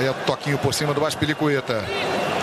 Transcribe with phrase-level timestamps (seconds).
[0.00, 1.84] Aí é o toquinho por cima do Aspilicueta.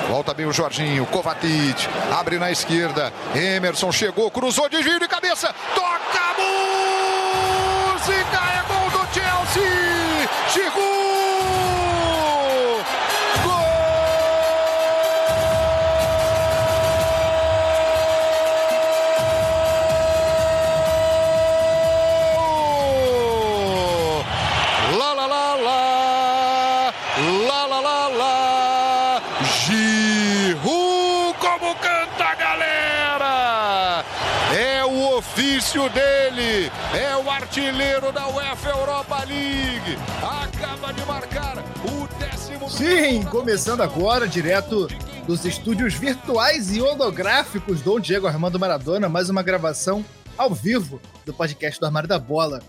[0.08, 3.12] Volta bem o Jorginho, Kovacic, abre na esquerda.
[3.34, 5.52] Emerson chegou, cruzou, desvio de cabeça.
[5.74, 6.36] Toca a
[7.98, 10.30] música, é gol do Chelsea.
[10.54, 11.17] Giroud!
[35.58, 36.72] Ofício dele.
[36.94, 39.98] É o artilheiro da UEFA Europa League.
[40.22, 42.70] Acaba de marcar o décimo.
[42.70, 44.88] Sim, começando agora, direto
[45.26, 50.06] dos estúdios virtuais e holográficos do Diego Armando Maradona, mais uma gravação
[50.38, 52.62] ao vivo do podcast do Armário da Bola.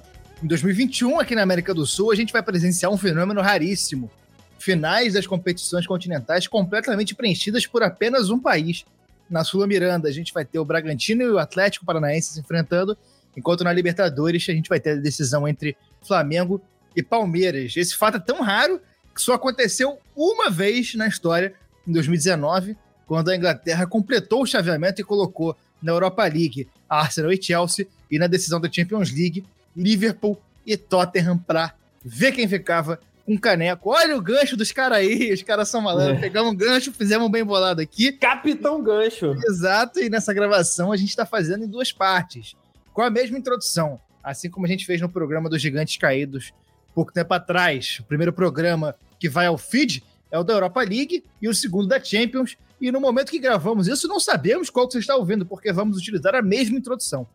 [0.42, 4.10] Em 2021, aqui na América do Sul, a gente vai presenciar um fenômeno raríssimo.
[4.58, 8.86] Finais das competições continentais completamente preenchidas por apenas um país
[9.30, 12.96] na Sula Miranda a gente vai ter o Bragantino e o Atlético Paranaense se enfrentando,
[13.36, 16.60] enquanto na Libertadores a gente vai ter a decisão entre Flamengo
[16.94, 17.76] e Palmeiras.
[17.76, 18.80] Esse fato é tão raro
[19.14, 21.54] que só aconteceu uma vez na história,
[21.86, 22.76] em 2019,
[23.06, 28.18] quando a Inglaterra completou o chaveamento e colocou na Europa League Arsenal e Chelsea e
[28.18, 29.44] na decisão da Champions League
[29.76, 33.90] Liverpool e Tottenham para ver quem ficava com caneco.
[33.90, 36.16] Olha o gancho dos caras aí, os caras são malandros.
[36.16, 36.20] É.
[36.20, 38.10] Pegamos um gancho, fizemos um bem bolado aqui.
[38.10, 39.34] Capitão Gancho.
[39.46, 42.56] Exato, e nessa gravação a gente está fazendo em duas partes,
[42.94, 46.54] com a mesma introdução, assim como a gente fez no programa dos Gigantes Caídos
[46.94, 47.98] pouco tempo atrás.
[48.00, 51.86] O primeiro programa que vai ao feed é o da Europa League e o segundo
[51.86, 52.56] da Champions.
[52.80, 55.98] E no momento que gravamos isso, não sabemos qual que você está ouvindo, porque vamos
[55.98, 57.26] utilizar a mesma introdução.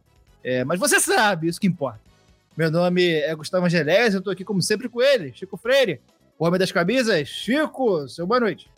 [0.44, 2.00] É, mas você sabe, isso que importa.
[2.56, 6.00] Meu nome é Gustavo Angelés, eu estou aqui como sempre com ele, Chico Freire,
[6.38, 7.28] o homem das camisas.
[7.28, 8.70] Chico, seu boa noite.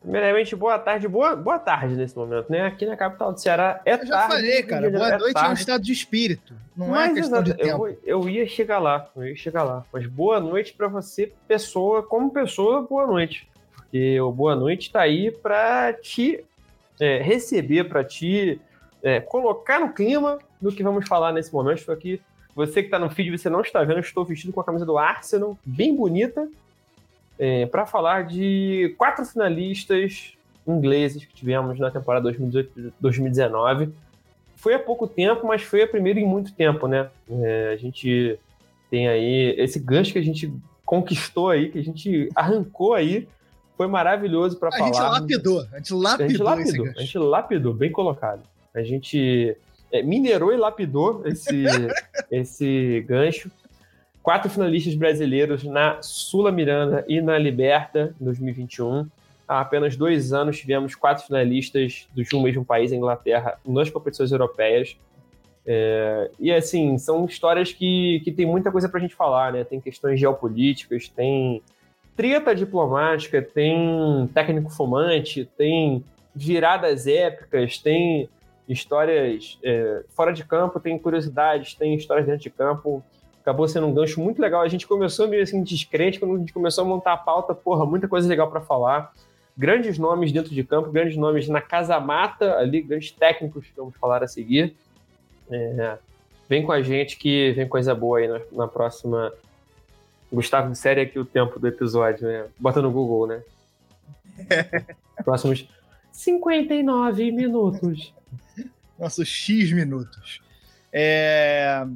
[0.00, 2.62] Primeiramente, boa tarde, boa, boa tarde nesse momento, né?
[2.62, 4.10] Aqui na capital do Ceará é tarde.
[4.10, 5.48] Eu já falei, cara, boa é noite tarde.
[5.48, 7.86] é um estado de espírito, não Mas, é questão de tempo.
[7.86, 9.84] Eu, eu, ia chegar lá, eu ia chegar lá.
[9.92, 13.48] Mas boa noite para você, pessoa, como pessoa, boa noite.
[13.76, 16.44] Porque o boa noite está aí para te
[16.98, 18.60] é, receber, para te
[19.04, 21.78] é, colocar no clima do que vamos falar nesse momento.
[21.78, 22.20] Estou aqui
[22.58, 24.98] você que está no feed, você não está vendo, estou vestido com a camisa do
[24.98, 26.48] Arsenal, bem bonita,
[27.38, 30.32] é, para falar de quatro finalistas
[30.66, 33.92] ingleses que tivemos na temporada 2018-2019.
[34.56, 37.08] Foi há pouco tempo, mas foi a primeira em muito tempo, né?
[37.30, 38.36] É, a gente
[38.90, 40.52] tem aí esse gancho que a gente
[40.84, 43.28] conquistou aí, que a gente arrancou aí,
[43.76, 44.82] foi maravilhoso para falar.
[44.82, 48.42] A gente lapidou, a gente lapidou, a gente lapidou, a gente lapidou, bem colocado.
[48.74, 49.56] A gente
[50.04, 51.64] minerou e lapidou esse,
[52.30, 53.50] esse gancho.
[54.22, 59.06] Quatro finalistas brasileiros na Sula Miranda e na Liberta em 2021.
[59.46, 64.30] Há apenas dois anos tivemos quatro finalistas de um mesmo país, a Inglaterra, nas competições
[64.30, 64.96] europeias.
[65.66, 69.64] É, e assim, são histórias que, que tem muita coisa para a gente falar, né?
[69.64, 71.62] Tem questões geopolíticas, tem
[72.14, 78.28] treta diplomática, tem técnico fumante, tem viradas épicas, tem
[78.68, 83.02] histórias é, fora de campo, tem curiosidades, tem histórias dentro de campo.
[83.40, 84.60] Acabou sendo um gancho muito legal.
[84.60, 87.86] A gente começou meio assim descrente, quando a gente começou a montar a pauta, porra,
[87.86, 89.12] muita coisa legal para falar.
[89.56, 93.96] Grandes nomes dentro de campo, grandes nomes na casa mata, ali, grandes técnicos que vamos
[93.96, 94.76] falar a seguir.
[95.50, 95.96] É,
[96.46, 99.32] vem com a gente que vem coisa boa aí na, na próxima.
[100.30, 102.44] Gustavo, série aqui o tempo do episódio, né?
[102.58, 103.42] Bota no Google, né?
[105.24, 105.66] Próximos
[106.12, 108.12] 59 minutos
[108.98, 110.40] nossos X minutos.
[110.92, 111.86] É...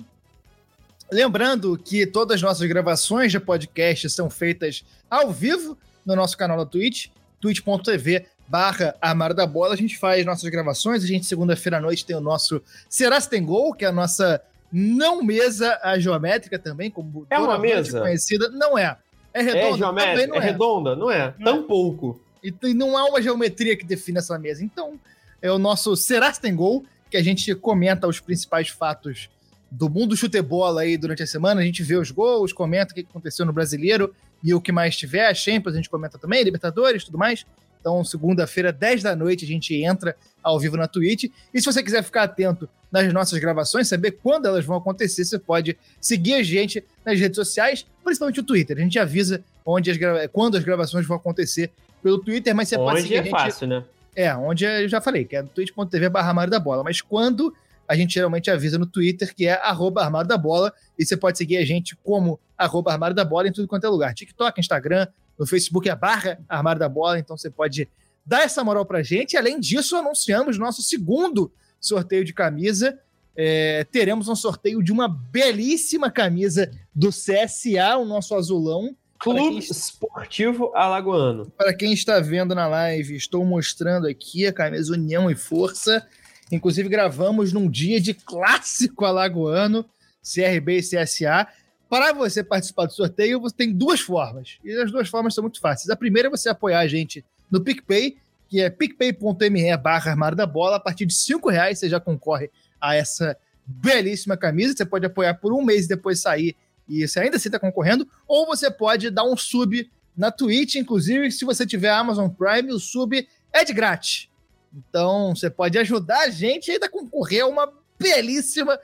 [1.10, 5.76] Lembrando que todas as nossas gravações de podcast são feitas ao vivo
[6.06, 7.08] no nosso canal da Twitch,
[7.40, 9.74] twitch.tv barra Armário da Bola.
[9.74, 11.04] A gente faz nossas gravações.
[11.04, 13.92] A gente, segunda-feira à noite, tem o nosso Será Se Tem Gol, que é a
[13.92, 18.48] nossa não mesa a geométrica também, como é uma mesa conhecida.
[18.48, 18.96] Não é.
[19.34, 20.38] É redonda, é geométrica, não é.
[20.38, 21.34] é redonda, não é?
[21.38, 22.20] Não Tampouco.
[22.42, 22.48] É.
[22.68, 24.64] E não há uma geometria que define essa mesa.
[24.64, 24.98] Então,
[25.42, 29.28] é o nosso Será Se Tem Gol, que a gente comenta os principais fatos
[29.70, 31.60] do mundo chutebola aí durante a semana.
[31.60, 34.96] A gente vê os gols, comenta o que aconteceu no brasileiro e o que mais
[34.96, 35.26] tiver.
[35.26, 37.44] A Champions a gente comenta também, Libertadores tudo mais.
[37.80, 41.24] Então, segunda-feira, 10 da noite, a gente entra ao vivo na Twitch.
[41.52, 45.36] E se você quiser ficar atento nas nossas gravações, saber quando elas vão acontecer, você
[45.36, 48.76] pode seguir a gente nas redes sociais, principalmente o Twitter.
[48.76, 49.98] A gente avisa onde as
[50.30, 53.32] quando as gravações vão acontecer pelo Twitter, mas você pode seguir é a gente...
[53.32, 53.84] fácil, né?
[54.14, 56.82] É, onde eu já falei, que é twitch.tv barra armário da bola.
[56.82, 57.54] Mas quando
[57.88, 61.38] a gente geralmente avisa no Twitter, que é arroba armário da bola, e você pode
[61.38, 64.14] seguir a gente como arroba armário da bola em tudo quanto é lugar.
[64.14, 65.06] TikTok, Instagram,
[65.38, 67.88] no Facebook é barra Armário da Bola, então você pode
[68.24, 69.36] dar essa moral pra gente.
[69.36, 72.98] Além disso, anunciamos nosso segundo sorteio de camisa.
[73.34, 78.94] É, teremos um sorteio de uma belíssima camisa do CSA, o nosso azulão.
[79.22, 81.48] Clube Esportivo Alagoano.
[81.56, 86.04] Para quem está vendo na live, estou mostrando aqui a camisa União e Força.
[86.50, 89.88] Inclusive, gravamos num dia de clássico alagoano,
[90.22, 91.46] CRB e CSA.
[91.88, 94.58] Para você participar do sorteio, você tem duas formas.
[94.64, 95.88] E as duas formas são muito fáceis.
[95.88, 98.16] A primeira é você apoiar a gente no PicPay,
[98.48, 100.78] que é picpay.me barra armário da bola.
[100.78, 104.74] A partir de cinco reais você já concorre a essa belíssima camisa.
[104.76, 106.56] Você pode apoiar por um mês e depois sair
[106.92, 108.06] e você ainda assim está concorrendo.
[108.26, 112.78] Ou você pode dar um sub na Twitch, inclusive, se você tiver Amazon Prime, o
[112.78, 114.28] sub é de grátis.
[114.74, 118.78] Então você pode ajudar a gente ainda a concorrer a uma belíssima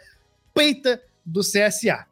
[0.55, 2.07] peita do CSA.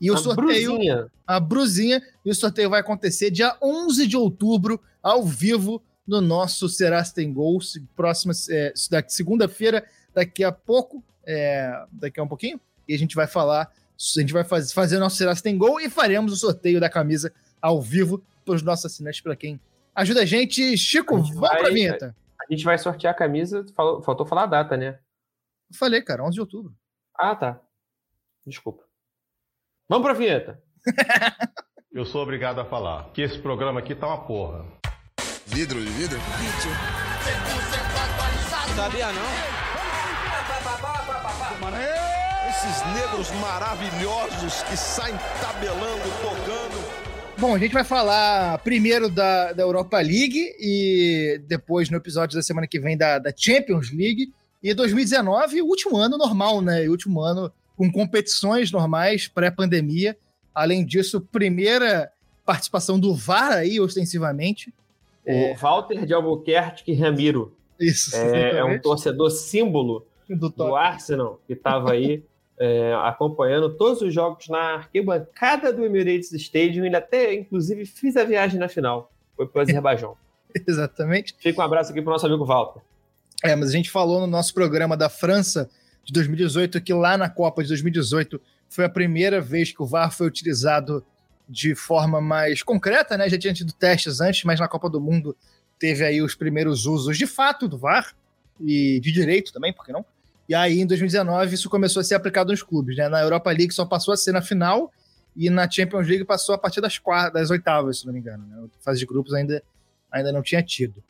[0.00, 0.72] E o a sorteio.
[0.72, 1.06] Bruzinha.
[1.26, 2.02] A brusinha.
[2.24, 7.14] E o sorteio vai acontecer dia 11 de outubro, ao vivo, no nosso Será Se
[7.14, 7.78] Tem Gols.
[7.96, 8.72] Próxima, é,
[9.08, 12.60] segunda-feira, daqui a pouco, é, daqui a um pouquinho.
[12.86, 13.70] E a gente vai falar.
[13.98, 16.78] A gente vai fazer, fazer o nosso Será Se Tem Gol e faremos o sorteio
[16.78, 19.60] da camisa ao vivo para os nossos assinantes, para quem
[19.92, 20.76] ajuda a gente.
[20.78, 22.16] Chico, a gente vamos para a vinheta.
[22.40, 23.66] A gente vai sortear a camisa.
[23.74, 25.00] Falou, faltou falar a data, né?
[25.70, 26.72] Eu falei, cara, 11 de outubro.
[27.18, 27.60] Ah, tá.
[28.46, 28.84] Desculpa.
[29.88, 30.62] Vamos pra vinheta.
[31.92, 34.64] Eu sou obrigado a falar que esse programa aqui tá uma porra.
[35.46, 36.18] Vidro de vidro?
[36.18, 36.70] Vídeo.
[38.76, 39.58] Sabia não?
[42.58, 47.38] Esses negros maravilhosos que saem tabelando, tocando.
[47.38, 52.42] Bom, a gente vai falar primeiro da, da Europa League e depois no episódio da
[52.42, 54.32] semana que vem da, da Champions League.
[54.60, 56.88] E 2019, o último ano normal, né?
[56.88, 60.18] O último ano com competições normais, pré-pandemia.
[60.52, 62.10] Além disso, primeira
[62.44, 64.74] participação do VAR aí, ostensivamente.
[65.24, 65.54] O é...
[65.54, 67.56] Walter de Albuquerque Ramiro.
[67.78, 68.16] Isso.
[68.16, 72.24] É, é um torcedor símbolo do, do Arsenal, que estava aí
[72.58, 76.84] é, acompanhando todos os jogos na arquibancada do Emirates Stadium.
[76.84, 79.10] Ele até, inclusive, fiz a viagem na final.
[79.36, 80.16] Foi para o Azerbaijão.
[80.66, 81.34] Exatamente.
[81.38, 82.82] Fica um abraço aqui para o nosso amigo Walter.
[83.44, 85.70] É, mas a gente falou no nosso programa da França
[86.04, 90.12] de 2018 que lá na Copa de 2018 foi a primeira vez que o VAR
[90.12, 91.04] foi utilizado
[91.48, 93.28] de forma mais concreta, né?
[93.28, 95.36] Já tinha tido testes antes, mas na Copa do Mundo
[95.78, 98.14] teve aí os primeiros usos de fato do VAR
[98.60, 100.04] e de direito também, por que não?
[100.48, 103.08] E aí, em 2019, isso começou a ser aplicado nos clubes, né?
[103.08, 104.90] Na Europa League só passou a ser na final
[105.36, 108.46] e na Champions League passou a partir das, quartas, das oitavas, se não me engano.
[108.46, 108.68] Né?
[108.80, 109.62] A fase de grupos ainda,
[110.10, 111.02] ainda não tinha tido.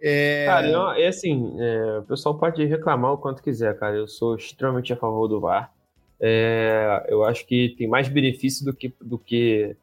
[0.00, 0.44] É...
[0.44, 3.96] Cara, é assim, é, o pessoal pode reclamar o quanto quiser, cara.
[3.96, 5.72] Eu sou extremamente a favor do VAR.
[6.20, 9.74] É, eu acho que tem mais benefício do que, do que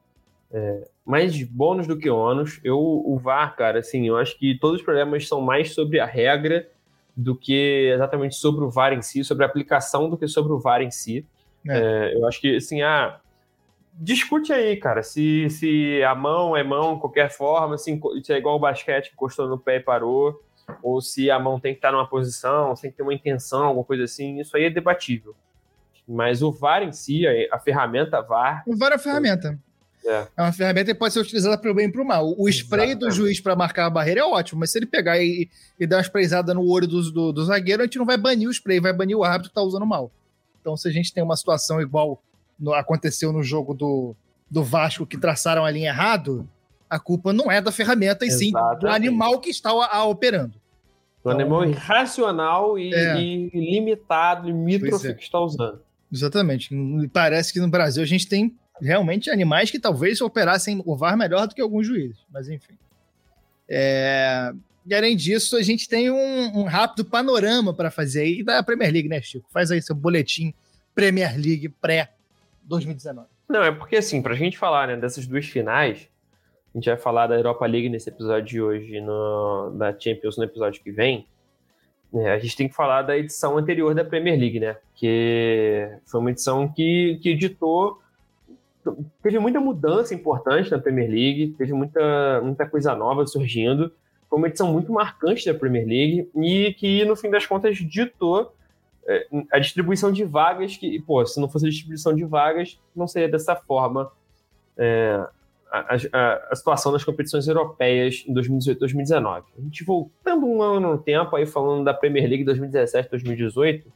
[0.52, 2.60] é, mais bônus do que ônus.
[2.64, 6.06] Eu, o VAR, cara, assim, eu acho que todos os problemas são mais sobre a
[6.06, 6.70] regra
[7.16, 10.60] do que exatamente sobre o VAR em si, sobre a aplicação do que sobre o
[10.60, 11.26] VAR em si.
[11.68, 11.78] É.
[11.78, 13.20] É, eu acho que, assim, ah,
[13.94, 18.38] discute aí, cara, se, se a mão é mão de qualquer forma, se, se é
[18.38, 20.42] igual o basquete que encostou no pé e parou,
[20.82, 23.86] ou se a mão tem que estar numa posição, tem que ter uma intenção, alguma
[23.86, 25.36] coisa assim, isso aí é debatível.
[26.08, 28.64] Mas o VAR em si, a, a ferramenta VAR...
[28.68, 29.60] O VAR é a ferramenta.
[30.06, 30.28] É.
[30.36, 32.36] é uma ferramenta que pode ser utilizada para o bem e para o mal.
[32.38, 33.10] O spray Exatamente.
[33.10, 35.50] do juiz para marcar a barreira é ótimo, mas se ele pegar e,
[35.80, 38.48] e dar uma sprayzada no olho do, do, do, zagueiro, a gente não vai banir
[38.48, 40.12] o spray, vai banir o árbitro que está usando mal.
[40.60, 42.22] Então, se a gente tem uma situação igual
[42.60, 44.16] no, aconteceu no jogo do,
[44.50, 46.48] do Vasco, que traçaram a linha errado,
[46.90, 48.76] a culpa não é da ferramenta, e Exatamente.
[48.76, 50.54] sim do animal que está a, a operando.
[51.24, 53.18] Do então, animal irracional e, é.
[53.18, 55.14] e limitado, limítrofe é.
[55.14, 55.80] que está usando.
[56.12, 56.70] Exatamente.
[57.12, 61.48] Parece que no Brasil a gente tem realmente animais que talvez operassem o VAR melhor
[61.48, 62.78] do que alguns juízes, mas enfim.
[63.70, 64.52] É...
[64.86, 68.92] E além disso, a gente tem um, um rápido panorama para fazer aí da Premier
[68.92, 69.48] League, né, Chico?
[69.50, 70.54] Faz aí seu boletim
[70.94, 73.26] Premier League pré-2019.
[73.48, 76.10] Não, é porque assim, para a gente falar né, dessas duas finais,
[76.74, 80.44] a gente vai falar da Europa League nesse episódio de hoje, no, da Champions no
[80.44, 81.28] episódio que vem.
[82.14, 84.76] É, a gente tem que falar da edição anterior da Premier League, né?
[84.94, 88.03] Que foi uma edição que, que editou
[89.22, 93.92] teve muita mudança importante na Premier League, teve muita, muita coisa nova surgindo.
[94.30, 98.54] Foi uma edição muito marcante da Premier League e que, no fim das contas, ditou
[99.06, 103.08] é, a distribuição de vagas que, pô, se não fosse a distribuição de vagas, não
[103.08, 104.12] seria dessa forma
[104.78, 105.26] é,
[105.72, 109.46] a, a, a, situação das competições europeias em 2018 2019.
[109.58, 113.92] A gente voltando um ano no tempo, aí falando da Premier League 2017 2018,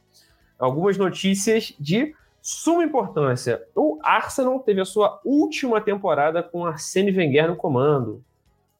[0.58, 2.14] algumas notícias de
[2.50, 3.62] Suma importância.
[3.74, 8.24] O Arsenal teve a sua última temporada com Arsene Wenger no comando.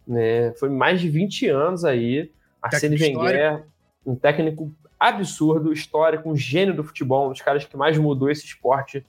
[0.06, 0.54] Né?
[0.54, 2.32] Foi mais de 20 anos aí.
[2.62, 3.66] Arsene Wenger,
[4.06, 8.46] um técnico absurdo, histórico, um gênio do futebol, um dos caras que mais mudou esse
[8.46, 9.04] esporte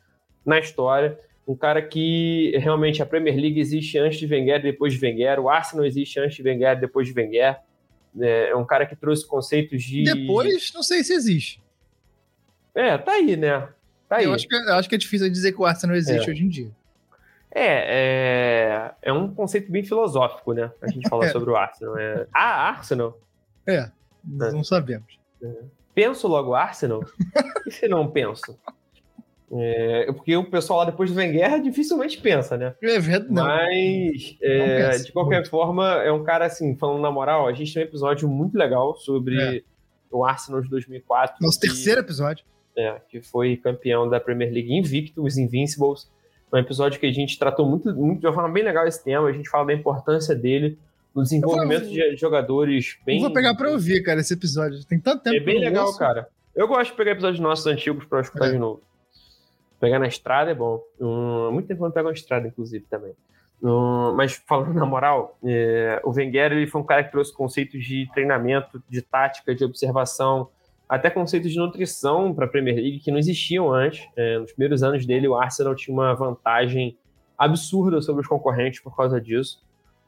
[0.45, 1.17] na história.
[1.47, 5.39] Um cara que realmente a Premier League existe antes de Wenger, depois de Wenger.
[5.39, 7.59] O Arsenal existe antes de Wenger, depois de Wenger.
[8.19, 10.03] É, é um cara que trouxe conceitos de.
[10.03, 11.63] Depois, não sei se existe.
[12.75, 13.69] É, tá aí, né?
[14.09, 14.21] Tá.
[14.23, 16.31] Eu acho que, eu acho que é difícil dizer que o Arsenal existe É.
[16.33, 16.71] hoje em dia.
[17.51, 20.71] É, é, é um conceito bem filosófico, né?
[20.81, 21.29] A gente falar É.
[21.29, 21.97] sobre o Arsenal.
[21.97, 23.19] É, ah, Arsenal?
[23.67, 23.89] É,
[24.23, 25.19] não sabemos.
[25.95, 27.01] Penso logo Arsenal?
[27.67, 28.57] e se não penso?
[29.51, 32.75] É, porque o pessoal lá depois do Wenger dificilmente pensa, né?
[32.83, 33.43] É verdade, não.
[33.45, 37.83] Mas, é, de qualquer forma, é um cara assim, falando na moral, a gente tem
[37.83, 39.61] um episódio muito legal sobre É.
[40.11, 41.37] o Arsenal de 2004.
[41.41, 42.45] Nosso terceiro episódio.
[42.79, 46.09] É, que foi campeão da Premier League invicto, os Invincibles.
[46.51, 49.27] Um episódio que a gente tratou muito, muito de uma forma bem legal esse tema.
[49.27, 50.77] A gente fala da importância dele
[51.13, 53.17] no desenvolvimento de jogadores bem.
[53.17, 54.83] Eu vou pegar pra ouvir, cara, esse episódio.
[54.85, 55.99] Tem tanto tempo É bem legal, ouço.
[55.99, 56.27] cara.
[56.55, 58.51] Eu gosto de pegar episódios nossos antigos pra escutar É.
[58.51, 58.81] de novo.
[59.79, 60.81] Pegar na estrada é bom.
[60.99, 63.13] Hum, há muito tempo eu não pego na estrada, inclusive, também.
[63.61, 67.83] Hum, mas falando na moral, é, o Wenger ele foi um cara que trouxe conceitos
[67.83, 70.49] de treinamento, de tática, de observação,
[70.89, 74.07] até conceitos de nutrição para a Premier League que não existiam antes.
[74.17, 76.97] É, nos primeiros anos dele, o Arsenal tinha uma vantagem
[77.37, 79.61] absurda sobre os concorrentes por causa disso.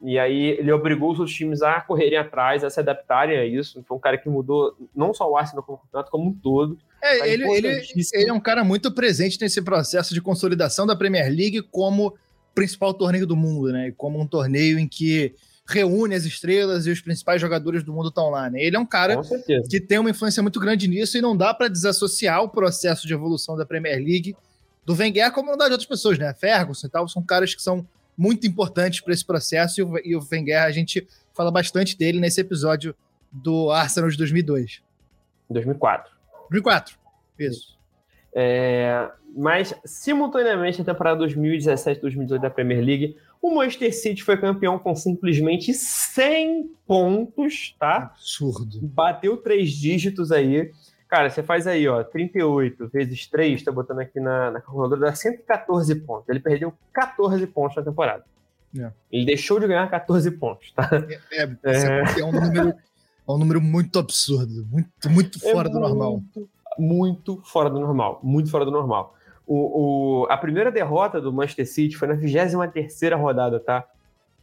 [0.04, 3.80] E aí ele obrigou os outros times a correrem atrás, a se adaptarem a isso.
[3.86, 6.76] Foi um cara que mudou não só o Arsenal como o campeonato, como um todo.
[7.00, 10.96] É, Tá ele, ele, ele é um cara muito presente nesse processo de consolidação da
[10.96, 12.12] Premier League como
[12.52, 13.88] principal torneio do mundo, né?
[13.88, 15.36] E Como um torneio em que
[15.72, 18.62] reúne as estrelas e os principais jogadores do mundo estão lá, né?
[18.62, 19.20] Ele é um cara
[19.68, 23.14] que tem uma influência muito grande nisso e não dá para desassociar o processo de
[23.14, 24.36] evolução da Premier League
[24.84, 26.34] do Wenger como não dá de outras pessoas, né?
[26.34, 27.86] Ferguson e tal, são caras que são
[28.16, 32.20] muito importantes para esse processo e o, e o Wenger, a gente fala bastante dele
[32.20, 32.94] nesse episódio
[33.30, 34.82] do Arsenal de 2002.
[35.48, 36.12] 2004.
[36.50, 36.98] 2004.
[37.38, 37.78] Isso.
[38.34, 44.94] É, mas, simultaneamente, na temporada 2017-2018 da Premier League, o Manchester City foi campeão com
[44.94, 47.96] simplesmente 100 pontos, tá?
[47.96, 48.78] Absurdo.
[48.80, 50.70] Bateu três dígitos aí.
[51.08, 55.14] Cara, você faz aí, ó, 38 vezes 3, tá botando aqui na, na calculadora, dá
[55.14, 56.28] 114 pontos.
[56.28, 58.24] Ele perdeu 14 pontos na temporada.
[58.78, 58.90] É.
[59.10, 60.88] Ele deixou de ganhar 14 pontos, tá?
[61.32, 62.20] É, é.
[62.20, 62.74] é um, número,
[63.28, 66.12] um número muito absurdo, muito, muito fora É do normal.
[66.12, 68.20] Muito, muito fora do normal.
[68.22, 69.16] Muito fora do normal.
[69.46, 73.84] O, o- a primeira derrota do Manchester City foi na 23 rodada, tá?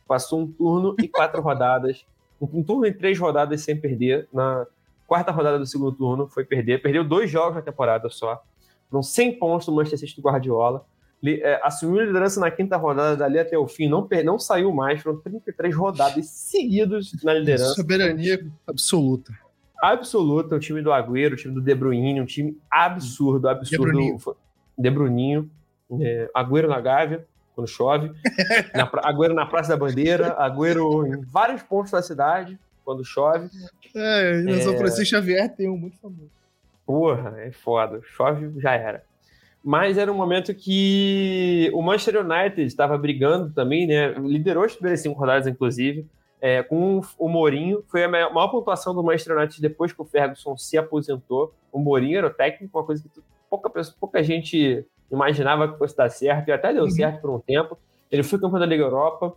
[0.07, 2.05] Passou um turno e quatro rodadas.
[2.41, 4.27] Um, um turno e três rodadas sem perder.
[4.33, 4.65] Na
[5.07, 6.81] quarta rodada do segundo turno foi perder.
[6.81, 8.41] Perdeu dois jogos na temporada só.
[8.89, 10.85] Foram 100 pontos do Manchester City do Guardiola.
[11.21, 13.87] Li- é, assumiu a liderança na quinta rodada, dali até o fim.
[13.89, 15.01] Não, não saiu mais.
[15.01, 19.33] Foram 33 rodadas seguidas na liderança Soberania absoluta.
[19.81, 23.91] absoluta, o time do Agüero, o time do De Bruyne, um time absurdo, absurdo.
[24.79, 25.49] De Bruninho.
[26.01, 28.11] É, Agüero na Gávea, quando chove,
[28.73, 33.49] na Agüero na Praça da Bandeira, Agüero em vários pontos da cidade, quando chove.
[33.95, 34.77] É, na São É.
[34.77, 36.29] Francisco Xavier tem um muito famoso.
[36.85, 37.99] Porra, é foda.
[38.03, 39.03] Chove, já era.
[39.63, 44.13] Mas era um momento que o Manchester United estava brigando também, né?
[44.13, 46.05] Liderou as primeiras cinco rodadas, inclusive,
[46.39, 47.83] é, com o Mourinho.
[47.89, 51.53] Foi a maior, maior pontuação do Manchester United depois que o Ferguson se aposentou.
[51.71, 55.77] O Mourinho era o técnico, uma coisa que tu- pouca, pessoa- pouca gente imaginava que
[55.77, 56.89] fosse dar certo, e até deu Uhum.
[56.91, 57.77] certo por um tempo.
[58.11, 59.33] Ele foi campeão da Liga Europa.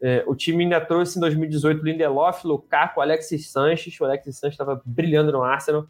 [0.00, 3.98] É, o time ainda trouxe em 2018 Lindelof, Lukaku, Alexis Sanches.
[4.00, 5.86] O Alexis Sanches estava brilhando no Arsenal.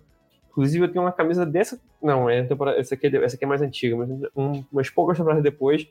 [0.51, 1.79] Inclusive, eu tenho uma camisa dessa.
[2.03, 2.47] Não, é
[2.79, 5.87] essa, aqui, é- essa aqui é mais antiga, mas um, umas poucas temporadas depois.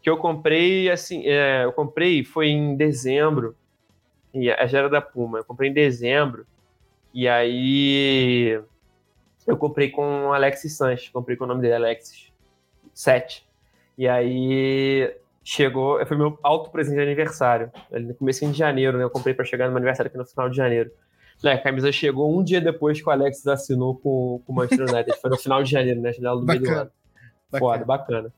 [0.00, 1.22] Que eu comprei, assim.
[1.26, 3.54] é, eu comprei, foi em dezembro.
[4.32, 5.38] E a já era da Puma.
[5.38, 6.46] Eu comprei em dezembro.
[7.12, 8.60] E aí.
[9.48, 11.08] Eu comprei com o Alexis Sanches.
[11.08, 12.30] Comprei com o nome dele, Alexis.
[12.92, 13.48] 7.
[13.96, 15.10] E aí.
[15.42, 16.04] Chegou.
[16.04, 17.72] Foi meu alto presente de aniversário.
[17.90, 19.04] No começo de janeiro, né?
[19.04, 20.90] Eu comprei para chegar no meu aniversário aqui no final de janeiro.
[21.42, 24.92] Né, a camisa chegou um dia depois que o Alex assinou com, com o Manchester
[24.92, 25.20] United.
[25.20, 26.12] Foi no final de janeiro, né?
[26.12, 26.90] Janela do meio do ano.
[27.58, 28.32] Foda, bacana.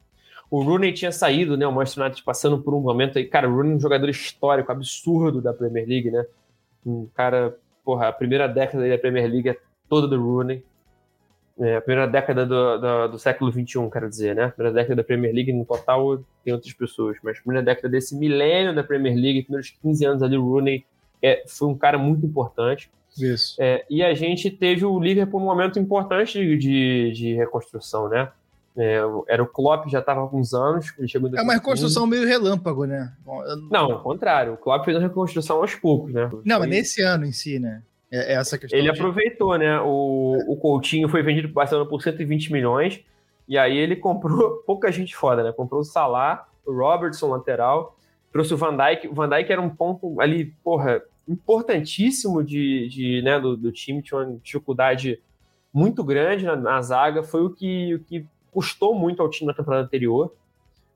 [0.48, 1.66] O Rooney tinha saído, né?
[1.66, 3.24] O Manchester United passando por um momento aí.
[3.24, 6.24] Cara, o Rooney é um jogador histórico, absurdo da Premier League, né?
[6.86, 9.56] Um cara, porra, a primeira década da Premier League é
[9.88, 10.62] toda do Rooney.
[11.60, 14.44] É, a primeira década do, do, do século XXI, quero dizer, né?
[14.44, 17.88] A primeira década da Premier League, no total, tem outras pessoas, mas a primeira década
[17.88, 20.84] desse milênio da Premier League, primeiros 15 anos ali, o Rooney
[21.22, 22.90] é, foi um cara muito importante.
[23.18, 23.56] Isso.
[23.60, 28.30] É, e a gente teve o Liverpool num momento importante de, de, de reconstrução, né?
[28.76, 30.94] É, era o Klopp, já estava há alguns anos.
[30.96, 31.54] Ele chegou É uma 2015.
[31.58, 33.12] reconstrução meio relâmpago, né?
[33.26, 34.54] Eu- Não, ao contrário.
[34.54, 36.30] O Klopp fez uma reconstrução aos poucos, né?
[36.44, 37.82] Não, mas Foi- nesse ano em si, né?
[38.12, 38.78] É, é essa questão.
[38.78, 39.80] Ele de- aproveitou, né?
[39.80, 43.04] O, o Coutinho foi vendido para o Barcelona por 120 milhões.
[43.48, 45.52] E aí ele comprou pouca gente foda, né?
[45.52, 47.96] Comprou o Salah, o Robertson, lateral.
[48.32, 49.08] Trouxe o Van Dijk.
[49.08, 54.02] O Van Dijk era um ponto ali, porra, importantíssimo de, de, né, do, do time.
[54.02, 55.20] Tinha uma dificuldade
[55.72, 57.22] muito grande na, na zaga.
[57.22, 60.32] Foi o que, o que custou muito ao time na temporada anterior.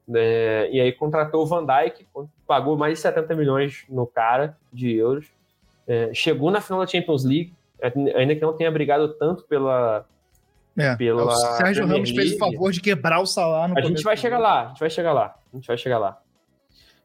[0.06, 0.70] né?
[0.70, 2.06] E aí contratou o Van Dijk,
[2.46, 5.26] pagou mais de 70 milhões no cara de euros.
[5.86, 7.52] É, chegou na final da Champions League,
[8.14, 10.06] ainda que não tenha brigado tanto pela.
[10.76, 14.02] É, pela o Sérgio Ramos fez o favor de quebrar o salário no A gente
[14.02, 16.20] vai chegar lá, a gente vai chegar lá, a gente vai chegar lá.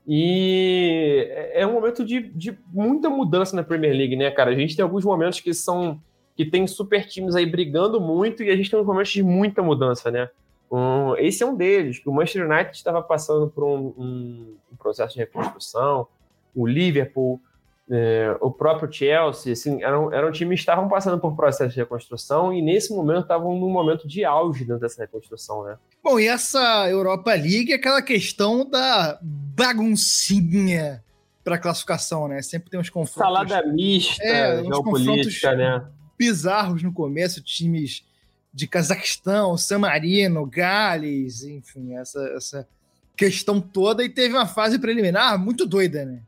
[0.07, 4.49] E é é um momento de, de muita mudança na Premier League, né, cara?
[4.51, 6.01] A gente tem alguns momentos que são
[6.35, 9.61] que tem super times aí brigando muito e a gente tem uns momentos de muita
[9.61, 10.29] mudança, né?
[10.71, 14.75] Um, esse é um deles, que o Manchester United estava passando por um, um- um
[14.77, 16.07] processo de reconstrução,
[16.55, 17.41] o Liverpool,
[17.91, 22.53] é, o próprio Chelsea, assim, eram, eram times que estavam passando por processo de reconstrução
[22.53, 25.77] e nesse momento estavam num momento de auge dentro dessa reconstrução, né?
[26.03, 31.03] Bom, e essa Europa League é aquela questão da baguncinha
[31.43, 32.41] para classificação, né?
[32.43, 35.83] Sempre tem uns confrontos Salada mista, É, geopolítica, né?
[36.17, 38.05] bizarros no começo, times
[38.53, 42.67] de Cazaquistão, San Marino, Gales, enfim, essa, essa
[43.15, 44.03] questão toda.
[44.03, 46.21] E teve uma fase preliminar muito doida, né?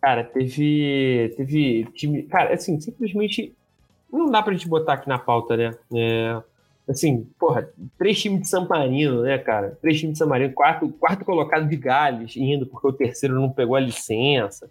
[0.00, 2.22] Cara, teve, teve time.
[2.24, 3.54] Cara, assim, simplesmente
[4.12, 5.74] não dá pra gente botar aqui na pauta, né?
[5.94, 6.40] É,
[6.88, 9.78] assim, porra, três times de São Marino, né, cara?
[9.80, 13.50] Três times de São Marino, quarto, quarto colocado de Gales indo, porque o terceiro não
[13.50, 14.70] pegou a licença.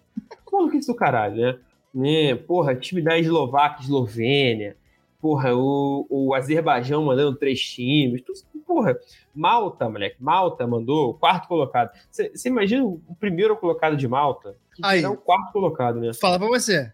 [0.52, 1.58] Maluquice do caralho, né?
[1.94, 2.34] né?
[2.34, 4.76] Porra, time da Eslováquia, Eslovênia.
[5.22, 8.20] Porra, o, o Azerbaijão mandando três times.
[8.22, 8.96] Tudo- Porra,
[9.34, 10.16] Malta, moleque.
[10.20, 11.90] Malta mandou quarto colocado.
[12.10, 14.54] Você imagina o primeiro colocado de Malta?
[14.80, 15.02] Que Aí.
[15.02, 16.12] é o quarto colocado, né?
[16.14, 16.92] Fala pra você.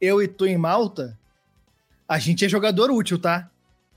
[0.00, 1.18] Eu e tu em Malta,
[2.08, 3.50] a gente é jogador útil, tá?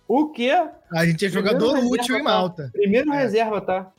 [0.08, 0.52] O quê?
[0.94, 2.24] A gente é Primeiro jogador reserva, útil em tá?
[2.24, 2.70] Malta.
[2.72, 3.18] Primeiro É.
[3.18, 3.92] reserva, tá?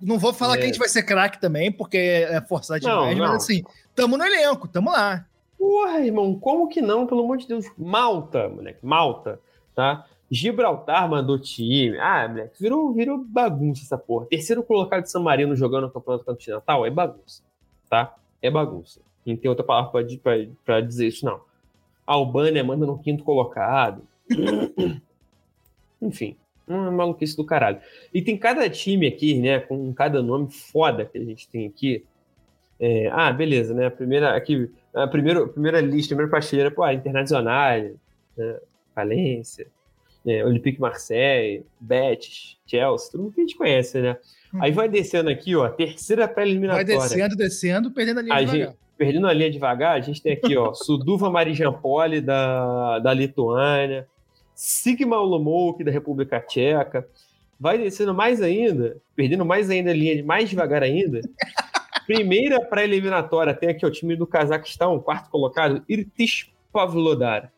[0.00, 0.56] Não vou falar É.
[0.58, 3.26] que a gente vai ser craque também, porque é forçar Não, demais, não.
[3.28, 3.62] mas assim,
[3.94, 5.24] tamo no elenco, tamo lá.
[5.58, 7.06] Porra, irmão, como que não?
[7.06, 7.64] Pelo amor de Deus.
[7.76, 8.84] Malta, moleque.
[8.84, 9.40] Malta,
[9.74, 10.04] tá?
[10.30, 11.98] Gibraltar mandou time.
[11.98, 14.26] Ah, moleque, virou, virou bagunça essa porra.
[14.26, 17.42] Terceiro colocado de San Marino jogando no Campeonato Continental é bagunça,
[17.88, 18.14] tá?
[18.40, 19.00] É bagunça.
[19.26, 20.04] Não tem outra palavra
[20.64, 21.40] pra dizer isso, não.
[22.06, 24.02] A Albânia manda no quinto colocado.
[26.00, 27.80] Enfim, uma maluquice do caralho.
[28.12, 32.04] E tem cada time aqui, né, com cada nome foda que a gente tem aqui.
[32.80, 33.86] É, ah, beleza, né?
[33.86, 37.80] A primeira, aqui, a primeira, a primeira lista, a primeira prateleira, pô, Internacional,
[38.36, 38.60] né,
[38.94, 39.66] Valência,
[40.26, 44.16] é, Olympique Marseille, Betis, Chelsea, tudo que a gente conhece, né?
[44.60, 46.84] Aí vai descendo aqui, ó, terceira Vai pré-eliminatória.
[46.84, 48.66] descendo, descendo, perdendo a linha A devagar.
[48.68, 54.06] gente, perdendo a linha devagar, a gente tem aqui, ó, Suduva Marijampolė da, da Lituânia,
[54.54, 57.06] Sigma Olomouc da República Tcheca.
[57.60, 61.20] Vai descendo mais ainda, perdendo mais ainda a linha, mais devagar ainda.
[62.06, 67.52] Primeira pré-eliminatória, tem aqui ó, o time do Cazaquistão, quarto colocado, Irtis Pavlodar.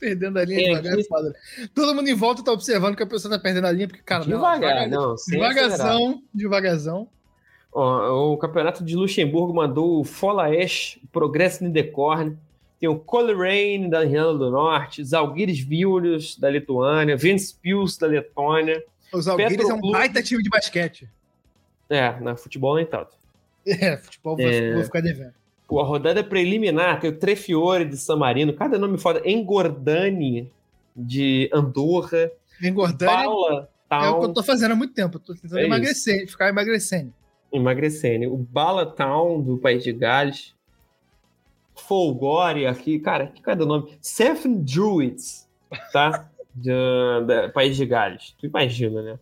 [0.00, 1.34] Perdendo a linha É, devagar é foda.
[1.74, 4.24] Todo mundo em volta tá observando que a pessoa tá perdendo a linha, porque, cara,
[4.24, 5.50] não, Devagar, não, acelerar.
[6.34, 7.08] devagarzão.
[7.72, 12.36] Ó, o campeonato de Luxemburgo mandou o Folaes, Progresso Nidecorn,
[12.80, 18.82] tem o Coleraine da Irlanda do Norte, Zalgiris Vilnius da Lituânia, Ventspils da Letônia.
[19.12, 21.08] Os Alguires é um baita time de basquete.
[21.88, 23.10] É, na futebol nem tanto.
[23.66, 24.72] É, futebol É.
[24.72, 25.34] vou ficar devendo.
[25.78, 29.22] A rodada preliminar tem o Trefiore de San Marino, cada nome foda.
[29.24, 30.50] Engordani
[30.96, 32.30] de Andorra,
[32.62, 35.16] Engordando Paula é o que eu Town, tô fazendo há muito tempo.
[35.16, 35.66] Eu tô tentando É isso.
[35.66, 37.12] emagrecer, ficar emagrecendo.
[37.52, 38.32] emagrecendo.
[38.32, 40.54] O Bala Town do País de Gales.
[41.74, 43.96] Folgore aqui, cara, que cada nome.
[44.00, 45.48] Seven Druids,
[45.92, 46.28] tá?
[46.52, 46.72] De,
[47.28, 48.34] da País de Gales.
[48.36, 49.18] Tu imagina, né?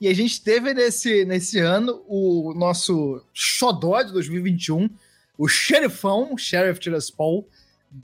[0.00, 4.88] E a gente teve nesse, nesse ano o nosso xodó de 2021,
[5.36, 7.46] o xerifão, Sheriff Tiraspol,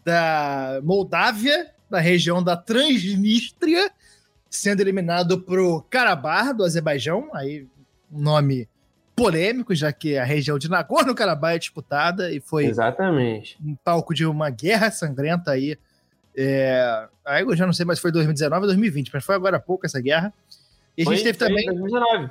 [0.04, 3.90] da Moldávia, da região da Transnistria,
[4.50, 7.66] sendo eliminado pro Karabakh, do Azerbaijão, aí
[8.12, 8.68] um nome
[9.14, 13.56] polêmico, já que a região de Nagorno-Karabakh é disputada e foi Exatamente.
[13.64, 15.78] um palco de uma guerra sangrenta aí.
[16.37, 19.56] É, aí eu já não sei mais se foi 2019 ou 2020, mas foi agora
[19.56, 20.35] há pouco essa guerra.
[20.96, 22.30] E a gente teve foi em também 2019.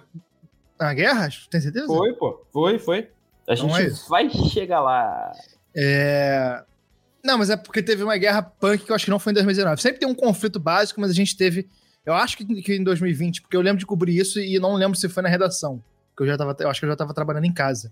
[0.80, 1.88] a guerra, tem certeza?
[1.88, 2.45] Foi, pô.
[2.51, 3.10] Foi, foi.
[3.47, 5.32] A Então gente é vai chegar lá.
[5.75, 6.63] É,
[7.23, 9.36] Não, mas é porque teve uma guerra punk que eu acho que não foi em
[9.36, 9.82] 2019.
[9.82, 11.69] Sempre tem um conflito básico, mas a gente teve.
[12.06, 14.97] Eu acho que, que em 2020, porque eu lembro de cobrir isso e não lembro
[14.97, 15.84] se foi na redação.
[16.15, 16.56] Que eu já tava.
[16.60, 17.91] Eu acho que eu já tava trabalhando em casa.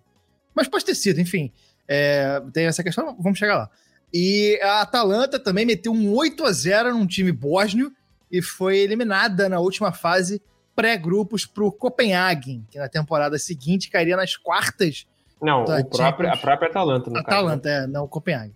[0.56, 1.52] Mas pode ter sido, enfim.
[1.88, 3.70] É, tem essa questão, vamos chegar lá.
[4.14, 7.92] E a Atalanta também meteu um 8 a 0 num time bósnio
[8.32, 10.42] e foi eliminada na última fase
[10.76, 15.06] pré-grupos para o Copenhagen, que na temporada seguinte cairia nas quartas.
[15.42, 17.84] Não, o próprio, a própria Atalanta, no Atalanta, caso, né?
[17.84, 18.56] é, não o Copenhagen.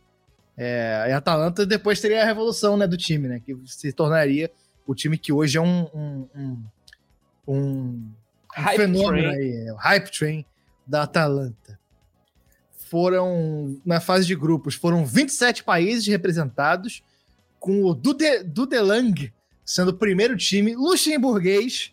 [0.58, 3.42] É, e a Atalanta depois teria a revolução né, do time, né?
[3.46, 4.50] Que se tornaria
[4.88, 6.64] o time que hoje é um, um, um,
[7.48, 8.14] um
[8.76, 9.36] fenômeno train.
[9.36, 10.46] aí, o hype train
[10.86, 11.78] da Atalanta.
[12.90, 17.04] Foram, na fase de grupos, foram 27 países representados,
[17.60, 19.32] com o Dude, Dudelang
[19.68, 21.92] sendo o primeiro time luxemburguês.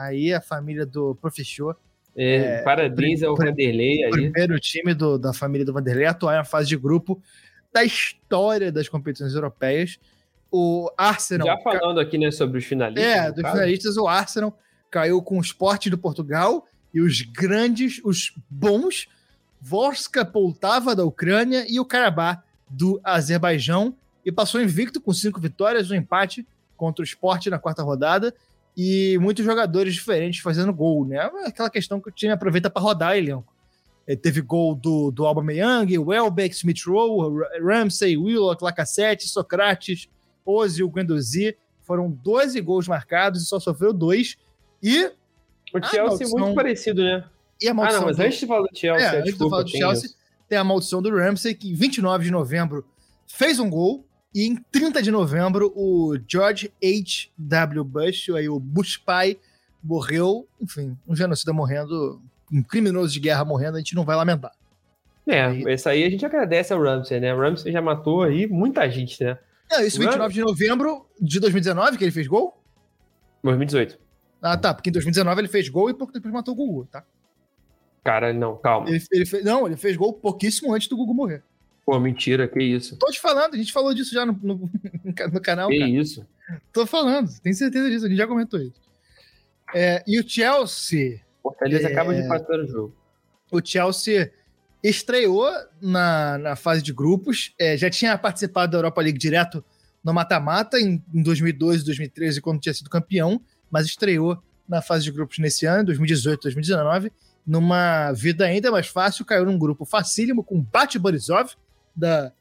[0.00, 1.76] Aí a família do professor.
[2.16, 4.10] É, é, parabéns ao Vanderlei aí.
[4.10, 7.22] Primeiro time do, da família do Vanderlei atuar na fase de grupo
[7.72, 9.98] da história das competições europeias.
[10.50, 11.46] O Arsenal.
[11.46, 13.04] Já falando aqui, né, sobre os finalistas.
[13.04, 13.54] É, dos caso.
[13.54, 14.58] finalistas, o Arsenal
[14.90, 19.06] caiu com o Sport do Portugal e os grandes, os bons,
[19.60, 25.90] Vorska Poltava da Ucrânia e o Karabakh do Azerbaijão e passou invicto com cinco vitórias,
[25.90, 28.34] um empate contra o Sport na quarta rodada
[28.82, 31.18] e muitos jogadores diferentes fazendo gol, né?
[31.44, 33.54] Aquela questão que o time aproveita para rodar elenco.
[34.06, 40.08] Ele teve gol do, do Aubameyang, Welbeck, Smith Rowe, Ramsey, Willock, Lacazette, Socrates,
[40.46, 41.58] Ozil, Guendouzi.
[41.82, 44.38] Foram 12 gols marcados e só sofreu dois.
[44.82, 45.12] E
[45.74, 46.38] o Chelsea maldição...
[46.38, 47.22] muito parecido, né?
[47.60, 48.22] E a maldição ah, não, mas do...
[48.22, 50.10] antes de falar do Chelsea, é, antes de falar do Chelsea,
[50.48, 52.86] tem a maldição do Ramsey, que em 29 de novembro
[53.26, 57.30] fez um gol, e em 30 de novembro o George H.
[57.36, 57.84] W.
[57.84, 59.36] Bush, aí o Bush pai,
[59.82, 62.20] morreu, enfim, um genocida morrendo,
[62.52, 64.52] um criminoso de guerra morrendo, a gente não vai lamentar.
[65.26, 65.64] É, aí...
[65.68, 67.34] esse aí a gente agradece ao Ramsey, né?
[67.34, 69.38] O Ramsey já matou aí muita gente, né?
[69.70, 72.60] É, isso 29 de novembro de 2019 que ele fez gol?
[73.42, 73.98] 2018.
[74.42, 77.04] Ah, tá, porque em 2019 ele fez gol e pouco depois matou o Gugu, tá?
[78.02, 78.88] Cara, não, calma.
[78.88, 81.42] Ele, ele fez, não, ele fez gol pouquíssimo antes do Gugu morrer.
[81.84, 82.96] Pô, mentira, que isso.
[82.96, 84.70] Tô te falando, a gente falou disso já no, no,
[85.32, 85.68] no canal.
[85.68, 85.90] Que cara.
[85.90, 86.26] isso.
[86.72, 88.80] Tô falando, tenho certeza disso, a gente já comentou isso.
[89.74, 91.20] É, e o Chelsea.
[91.42, 92.96] Fortaleza é, acaba de empatar o jogo.
[93.50, 94.32] O Chelsea
[94.82, 99.64] estreou na, na fase de grupos, é, já tinha participado da Europa League direto
[100.02, 103.40] no mata-mata em, em 2012 2013, quando tinha sido campeão,
[103.70, 107.12] mas estreou na fase de grupos nesse ano, 2018 2019,
[107.46, 111.54] numa vida ainda mais fácil, caiu num grupo facílimo com Bate Borisov,
[112.00, 112.32] da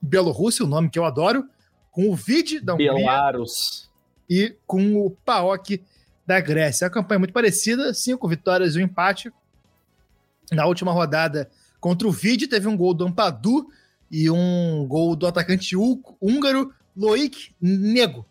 [0.00, 1.44] Bielorrússia, o nome que eu adoro,
[1.90, 3.90] com o Vid da Hungria Belarus.
[4.30, 5.82] e com o PAOK
[6.24, 6.86] da Grécia.
[6.86, 9.32] A campanha é muito parecida, cinco vitórias e um empate.
[10.52, 13.66] Na última rodada contra o Vid, teve um gol do Ampadu
[14.10, 18.24] e um gol do atacante húngaro Loic Nego.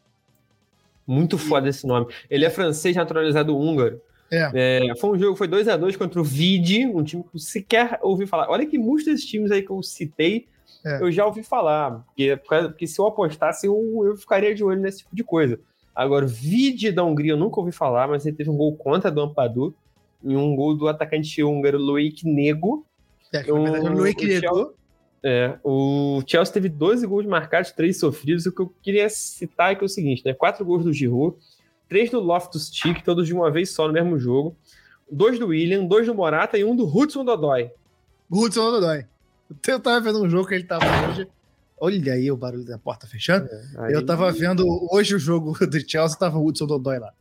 [1.06, 2.14] Muito foda esse nome.
[2.30, 4.02] Ele é francês naturalizado húngaro.
[4.32, 4.90] É.
[4.90, 8.00] É, foi um jogo, foi 2 a 2 contra o Vidi, um time que sequer
[8.02, 8.50] ouvi falar.
[8.50, 10.48] Olha que muitos desses times aí que eu citei,
[10.86, 11.02] é.
[11.02, 12.04] eu já ouvi falar.
[12.06, 15.60] Porque, porque se eu apostasse, eu, eu ficaria de olho nesse tipo de coisa.
[15.96, 19.10] Agora, o Vidi da Hungria eu nunca ouvi falar, mas ele teve um gol contra
[19.10, 19.74] do Ampadu
[20.24, 22.86] e um gol do atacante húngaro Loic Nego.
[23.34, 24.74] É, que um, o Loic Nego.
[25.24, 28.46] É, o Chelsea teve 12 gols marcados, 3 sofridos.
[28.46, 30.34] O que eu queria citar é que é o seguinte, né?
[30.34, 31.36] 4 gols do Giroud,
[31.90, 34.56] 3 do Loftus Cheek, todos de uma vez só no mesmo jogo.
[35.10, 37.72] Dois do William, dois do Morata e um do Hudson Dodói.
[38.30, 39.06] Hudson Dodói.
[39.66, 41.28] Eu tava vendo um jogo que ele tava hoje.
[41.80, 43.48] Olha aí o barulho da porta fechando.
[43.78, 47.14] É, eu tava vendo hoje o jogo do Chelsea, tava o Hudson Dodói lá.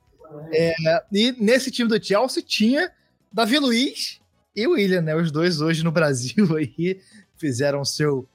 [0.53, 0.75] É,
[1.13, 2.91] e nesse time do Chelsea tinha
[3.33, 4.21] Davi Luiz
[4.55, 5.15] e o William, né?
[5.15, 7.01] Os dois hoje no Brasil aí
[7.37, 8.27] fizeram seu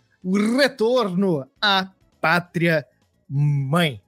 [0.58, 1.90] retorno à
[2.22, 2.86] pátria
[3.28, 4.02] mãe.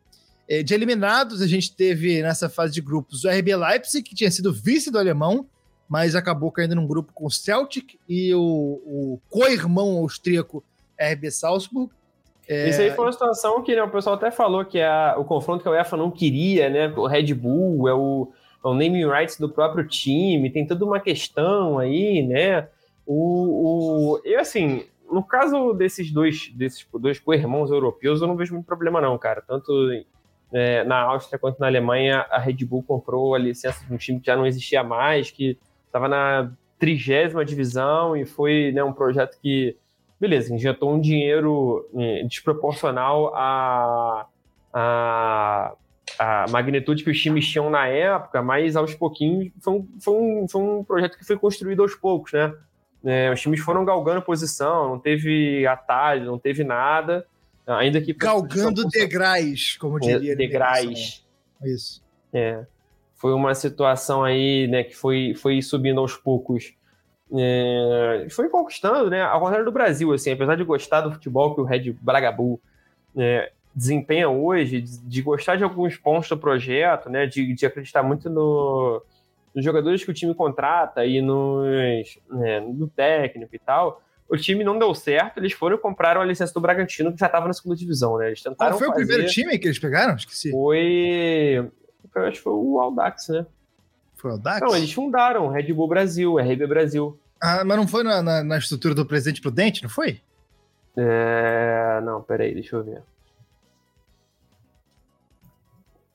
[0.47, 4.29] É, de eliminados, a gente teve nessa fase de grupos o RB Leipzig, que tinha
[4.29, 5.47] sido vice do alemão,
[5.87, 10.63] mas acabou caindo num grupo com o Celtic e o, o co-irmão austríaco
[10.99, 11.91] RB Salzburg.
[12.47, 12.69] É...
[12.69, 15.63] Isso aí foi uma situação que né, o pessoal até falou que a, o confronto
[15.63, 16.87] que a UEFA não queria, né?
[16.89, 18.31] O Red Bull é o,
[18.63, 22.67] é o naming rights do próprio time, tem toda uma questão aí, né?
[23.05, 28.53] O, o, e assim, no caso desses dois, desses dois co-irmãos europeus, eu não vejo
[28.53, 29.41] muito problema, não, cara.
[29.41, 29.71] Tanto
[30.53, 34.19] é, na Áustria quanto na Alemanha, a Red Bull comprou a licença de um time
[34.19, 39.39] que já não existia mais, que estava na trigésima divisão e foi né, um projeto
[39.41, 39.75] que,
[40.19, 44.27] beleza, injetou um dinheiro é, desproporcional à,
[44.71, 45.73] à,
[46.19, 50.47] à magnitude que os times tinham na época, mas aos pouquinhos foi um, foi um,
[50.47, 52.53] foi um projeto que foi construído aos poucos, né?
[53.05, 57.25] É, os times foram galgando posição, não teve atalho, não teve nada.
[57.67, 58.13] Ainda que.
[58.13, 60.35] Galgando degraus, como diria.
[60.35, 61.25] Degraus.
[61.63, 62.03] Isso.
[62.33, 62.65] É.
[63.15, 66.73] Foi uma situação aí, né, que foi, foi subindo aos poucos.
[67.33, 69.21] É, foi conquistando, né?
[69.21, 72.61] Ao contrário do Brasil, assim, apesar de gostar do futebol que o Red Bragabu
[73.15, 77.25] é, desempenha hoje, de, de, gostar de alguns pontos do projeto, né?
[77.25, 79.01] De, de acreditar muito no,
[79.53, 84.63] nos jogadores que o time contrata e nos, né, no técnico e tal, o time
[84.63, 87.53] não deu certo, eles foram e compraram a licença do Bragantino, que já estava na
[87.53, 88.27] segunda divisão, né?
[88.27, 89.03] Eles tentaram Qual foi fazer...
[89.03, 90.15] o primeiro time que eles pegaram?
[90.15, 90.51] Esqueci.
[90.51, 91.69] Foi.
[92.15, 93.45] Eu acho que foi o Aldax, né?
[94.15, 94.61] Foi o Aldax?
[94.61, 97.19] Não, eles fundaram Red Bull Brasil, RB Brasil.
[97.41, 100.21] Ah, mas não foi na, na, na estrutura do Presidente Prudente, não foi?
[100.95, 101.99] É...
[102.03, 103.01] Não, peraí, deixa eu ver.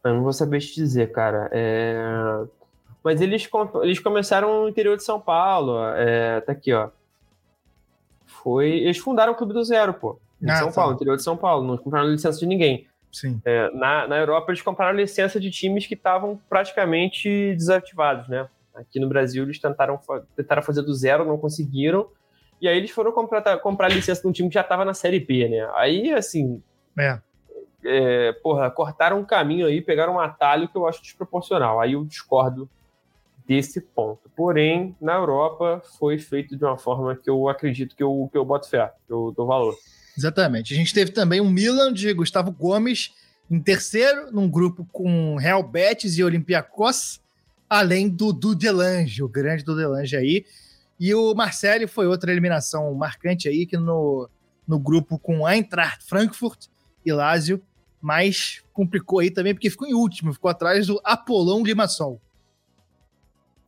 [0.05, 1.51] Eu não vou saber te dizer, cara.
[1.53, 2.45] É...
[3.05, 3.49] Mas eles,
[3.83, 5.79] eles começaram no interior de São Paulo.
[5.97, 6.41] É...
[6.41, 6.89] Tá aqui, ó.
[8.43, 8.69] Foi.
[8.71, 10.19] Eles fundaram o Clube do Zero, pô.
[10.41, 10.75] Em ah, São tá.
[10.75, 11.67] Paulo, interior de São Paulo.
[11.67, 12.87] Não compraram licença de ninguém.
[13.13, 13.41] Sim.
[13.45, 18.49] É, na, na Europa, eles compraram licença de times que estavam praticamente desativados, né?
[18.75, 19.99] Aqui no Brasil, eles tentaram,
[20.37, 22.09] tentaram fazer do zero, não conseguiram.
[22.61, 25.21] E aí eles foram comprar, comprar licença de um time que já estava na Série
[25.21, 25.69] B, né?
[25.75, 26.63] Aí, assim.
[26.97, 27.19] É.
[27.85, 31.81] É, porra, cortaram um caminho aí, pegaram um atalho que eu acho desproporcional.
[31.81, 32.69] Aí eu discordo
[33.49, 34.31] desse ponto.
[34.37, 38.45] Porém, na Europa foi feito de uma forma que eu acredito que eu, que eu
[38.45, 39.75] boto fé, que eu dou valor.
[40.17, 40.75] Exatamente.
[40.75, 43.15] A gente teve também um Milan de Gustavo Gomes
[43.51, 47.21] em terceiro, num grupo com Real Betis e Olympiacos,
[47.71, 50.45] além do Dudelange, o grande Dudelange aí.
[51.01, 54.29] E o Marcelo foi outra eliminação marcante aí, que no,
[54.67, 56.67] no grupo com Eintracht Frankfurt
[57.07, 57.63] e Lazio,
[58.03, 62.21] mas complicou aí também, porque ficou em último, ficou atrás do Apolão Limassol.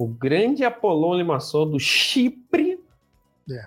[0.01, 2.83] O grande Apolão Limassol do Chipre.
[3.51, 3.67] É.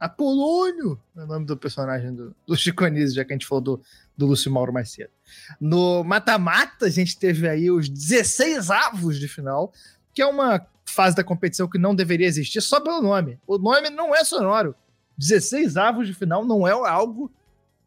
[0.00, 3.62] Apolônio é o nome do personagem do, do Chico Anísio, já que a gente falou
[3.62, 3.80] do,
[4.16, 5.12] do Lúcio Mauro mais cedo.
[5.60, 9.72] No mata-mata, a gente teve aí os 16 avos de final,
[10.12, 13.38] que é uma fase da competição que não deveria existir só pelo nome.
[13.46, 14.74] O nome não é sonoro.
[15.16, 17.30] 16 avos de final não é algo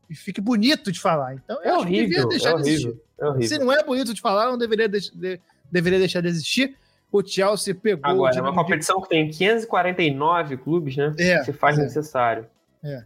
[0.07, 1.33] que fique bonito de falar.
[1.33, 3.49] Então, é horrível, é horrível, é horrível.
[3.49, 6.77] Se não é bonito de falar, não deveria, de, de, deveria deixar de existir
[7.11, 8.11] o Chelsea pegou.
[8.11, 11.13] Agora, é uma competição que tem 549 clubes, né?
[11.17, 11.83] É, se faz é.
[11.83, 12.45] necessário.
[12.83, 13.03] É.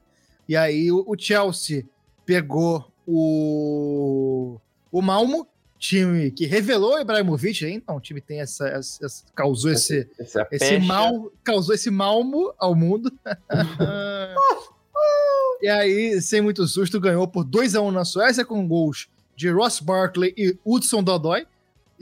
[0.48, 1.86] E aí o, Chelsea
[2.26, 4.58] pegou o,
[4.92, 7.80] o Malmo, time que revelou o Ibrahimovic, hein?
[7.82, 12.54] então o time tem essa, essa, essa causou esse, esse, esse mal, causou esse malmo
[12.58, 13.12] ao mundo.
[15.62, 19.50] e aí, sem muito susto, ganhou por 2 a 1 na Suécia com gols de
[19.50, 21.48] Ross Barkley e Hudson Dodói.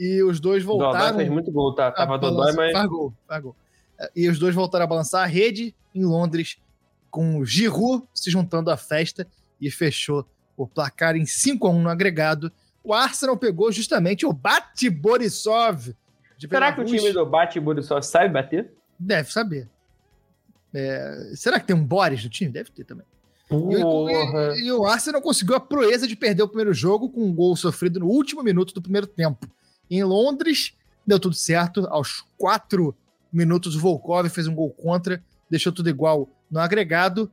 [0.00, 0.98] E os dois voltaram.
[0.98, 1.92] Dodói fez muito gol, tá?
[1.92, 2.72] Tava Dodói, mas.
[2.72, 3.54] Faz gol, faz gol.
[4.16, 6.56] E os dois voltaram a balançar a rede em Londres,
[7.10, 9.28] com o Giroud se juntando à festa
[9.60, 12.50] e fechou o placar em 5 a 1 no agregado.
[12.82, 15.94] O Arsenal pegou justamente o Bate Borisov.
[16.38, 18.72] Será que o time do Bate Borisov sabe bater?
[18.98, 19.68] Deve saber.
[20.72, 21.32] É...
[21.34, 22.50] Será que tem um Boris no time?
[22.50, 23.04] Deve ter também.
[23.50, 27.34] E, e, e, o Arsenal conseguiu a proeza de perder o primeiro jogo com um
[27.34, 29.46] gol sofrido no último minuto do primeiro tempo
[29.90, 30.76] em Londres.
[31.06, 31.86] Deu tudo certo.
[31.88, 32.94] Aos quatro
[33.32, 37.30] minutos, o Volkov fez um gol contra, deixou tudo igual no agregado.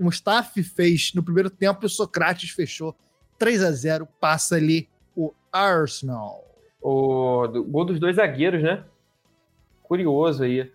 [0.00, 2.96] Mustafi fez no primeiro tempo e o Socrates fechou
[3.38, 6.44] 3 a 0 Passa ali o Arsenal.
[6.80, 8.84] O gol dos dois zagueiros, né?
[9.82, 10.72] Curioso aí.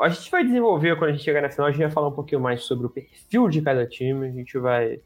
[0.00, 2.12] a gente vai desenvolver quando a gente chegar na final, a gente vai falar um
[2.12, 4.26] pouquinho mais sobre o perfil de cada time.
[4.26, 5.00] A gente vai,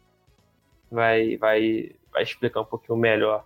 [0.91, 3.45] vai, vai, vai explicar um pouquinho melhor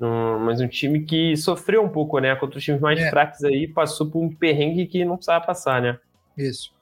[0.00, 2.34] um, mas um time que sofreu um pouco, né?
[2.36, 3.10] Contra os times mais é.
[3.10, 5.98] fracos aí, passou por um perrengue que não precisava passar, né?
[6.36, 6.74] Isso.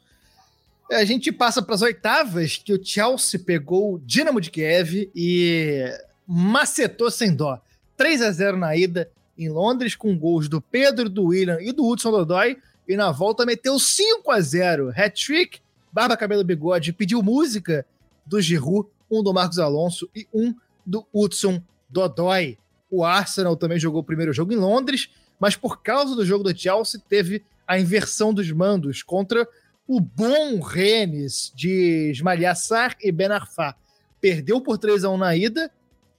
[0.90, 5.85] A gente passa para as oitavas, que o Chelsea pegou o Dinamo de Kiev e
[6.27, 7.61] macetou sem dó.
[7.96, 11.87] 3 a 0 na ida em Londres, com gols do Pedro, do William e do
[11.87, 12.59] Hudson Dodói.
[12.87, 15.61] E na volta meteu 5 a 0 Hat-trick,
[15.92, 17.87] barba, cabelo, bigode, pediu música
[18.27, 22.59] do Giroud, um do Marcos Alonso e um do Hudson Dodói.
[22.90, 26.57] O Arsenal também jogou o primeiro jogo em Londres, mas por causa do jogo do
[26.57, 29.47] Chelsea, teve a inversão dos mandos contra
[29.87, 33.75] o bom Rennes de Esmalhaçar e Ben Arfa.
[34.20, 35.70] Perdeu por 3 a 1 na ida.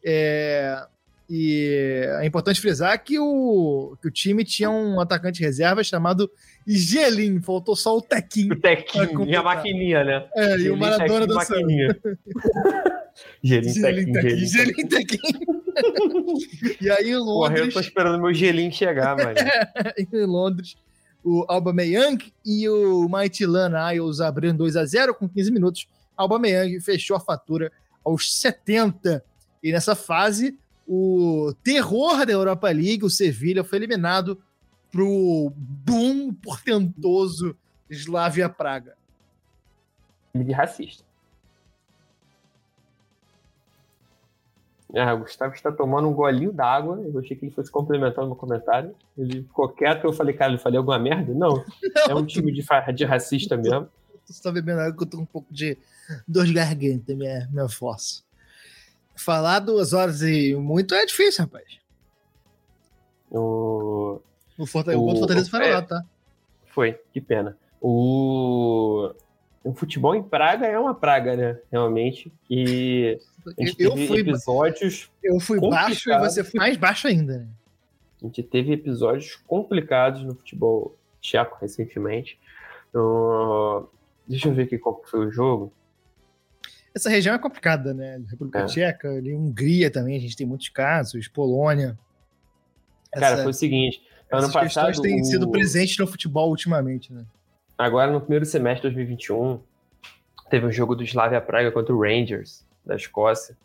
[0.04, 0.86] É,
[1.28, 6.30] e é importante frisar que o, que o time tinha um atacante reserva chamado
[6.68, 8.54] Gelin, faltou só o Tequinho.
[8.54, 10.26] O Tequinho, e a maquininha, né?
[10.36, 12.00] É, e o Maradona da maquininha.
[13.42, 14.48] Gelin, Tequinho.
[14.48, 15.55] Gelin, Tequinho.
[16.82, 17.26] e aí em Londres.
[17.26, 19.36] Porra, eu tô esperando meu gelinho chegar, mano.
[19.98, 20.76] em Londres,
[21.24, 25.88] o Aubameyang e o Maitilana Isles abrindo 2 a 0 com 15 minutos.
[26.16, 27.72] Aubameyang fechou a fatura
[28.04, 29.24] aos 70.
[29.64, 30.58] E nessa fase,
[30.88, 34.42] o terror da Europa League, o Sevilha, foi eliminado
[34.92, 37.56] pro boom portentoso
[37.90, 38.96] Slavia Praga.
[40.34, 41.05] De racista.
[44.96, 47.02] Ah, o Gustavo está tomando um golinho d'água.
[47.02, 48.96] Eu achei que ele fosse complementar no meu comentário.
[49.18, 50.06] Ele ficou quieto.
[50.06, 51.34] Eu falei, cara, ele falei alguma merda?
[51.34, 51.56] Não.
[51.58, 51.66] não
[52.08, 53.90] é um time de, de racista mesmo.
[54.24, 55.78] Você está bebendo água que eu tô com um pouco de
[56.28, 58.24] dor de garganta, minha, minha força.
[59.16, 61.80] Falar duas horas e muito é difícil, rapaz.
[63.30, 64.22] O,
[64.58, 66.06] o, Fortaleza, o, o Fortaleza foi é, lá, tá?
[66.68, 67.58] Foi, que pena.
[67.82, 69.12] O,
[69.64, 71.60] o futebol em Praga é uma praga, né?
[71.72, 72.32] Realmente.
[72.50, 73.20] E
[73.78, 75.12] eu fui episódios.
[75.24, 77.48] Eu fui baixo e você foi mais baixo ainda, né?
[78.22, 82.40] A gente teve episódios complicados no futebol tcheco recentemente.
[82.94, 83.88] Uh,
[84.28, 85.72] deixa eu ver aqui qual foi o jogo.
[86.94, 88.22] Essa região é complicada, né?
[88.30, 88.66] República é.
[88.66, 91.98] Tcheca, ali, Hungria também, a gente tem muitos casos, Polônia.
[93.12, 94.64] Cara, Essa, foi o seguinte: ano passado.
[94.64, 95.26] questões têm o...
[95.26, 97.26] sido presentes no futebol ultimamente, né?
[97.78, 99.60] Agora, no primeiro semestre de 2021,
[100.50, 103.58] teve um jogo do Slavia Praga contra o Rangers da Escócia.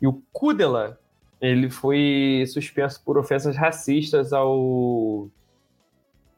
[0.00, 0.98] E o Kudela,
[1.40, 5.28] ele foi suspenso por ofensas racistas ao,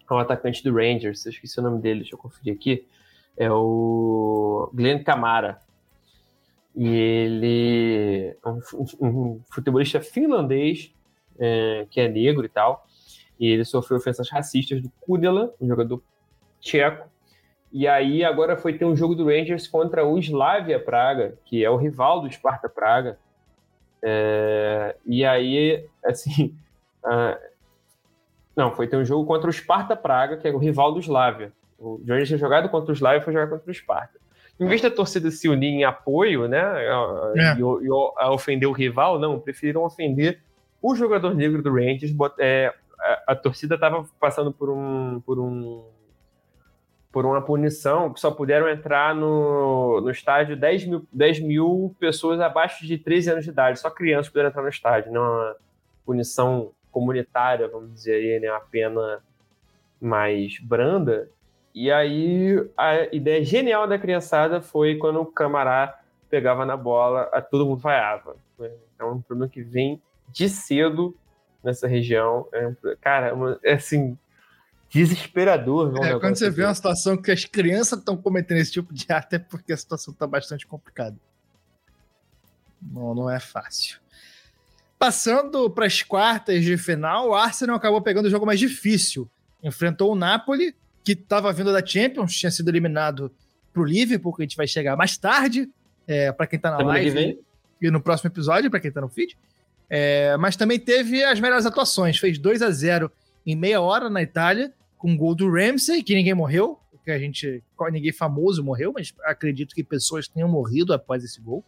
[0.06, 1.24] ao atacante do Rangers.
[1.24, 2.86] Eu esqueci o nome dele, deixa eu conferir aqui.
[3.36, 5.60] É o Glenn Camara.
[6.74, 8.60] E ele é um,
[9.00, 10.94] um futebolista finlandês,
[11.38, 12.86] é, que é negro e tal.
[13.38, 16.02] E ele sofreu ofensas racistas do Kudela, um jogador
[16.60, 17.08] tcheco,
[17.72, 21.70] e aí agora foi ter um jogo do Rangers contra o Slavia Praga, que é
[21.70, 23.18] o rival do Sparta Praga.
[24.02, 26.54] É, e aí, assim.
[27.04, 27.50] Uh,
[28.56, 31.52] não, foi ter um jogo contra o Sparta Praga, que é o rival do Slavia.
[31.78, 34.18] O Rangers tinha jogado contra o Slavia e foi jogar contra o Sparta.
[34.58, 37.54] Em vez da torcida se unir em apoio, né, é.
[37.56, 40.40] e, e, a ofender o rival, não, preferiram ofender
[40.82, 42.12] o jogador negro do Rangers.
[42.38, 45.82] É, a, a torcida estava passando por um, por um
[47.12, 52.40] por uma punição que só puderam entrar no, no estádio 10 mil, 10 mil pessoas
[52.40, 53.80] abaixo de 13 anos de idade.
[53.80, 55.12] Só crianças puderam entrar no estádio.
[55.12, 55.56] Não é uma
[56.06, 58.50] punição comunitária, vamos dizer aí, né?
[58.50, 59.20] Uma pena
[60.00, 61.28] mais branda.
[61.74, 67.40] E aí a ideia genial da criançada foi quando o Camará pegava na bola, a
[67.40, 68.36] todo mundo vaiava.
[68.98, 71.16] É um problema que vem de cedo
[71.62, 72.46] nessa região.
[72.52, 74.16] É, cara, é assim,
[74.90, 76.04] desesperador.
[76.04, 79.36] É, quando você vê uma situação que as crianças estão cometendo esse tipo de ato,
[79.36, 81.16] é porque a situação está bastante complicada.
[82.82, 83.98] Não, não é fácil.
[84.98, 89.30] Passando para as quartas de final, o Arsenal acabou pegando o jogo mais difícil.
[89.62, 90.74] Enfrentou o Napoli,
[91.04, 93.32] que estava vindo da Champions, tinha sido eliminado
[93.72, 95.70] para o Liverpool, que a gente vai chegar mais tarde,
[96.06, 97.38] é, para quem está na Semana live
[97.80, 99.38] e no próximo episódio, para quem está no feed.
[99.88, 102.18] É, mas também teve as melhores atuações.
[102.18, 103.10] Fez 2 a 0
[103.46, 107.18] em meia hora na Itália com o gol do Ramsey, que ninguém morreu, que a
[107.18, 107.64] gente.
[107.90, 111.64] Ninguém famoso morreu, mas acredito que pessoas tenham morrido após esse gol.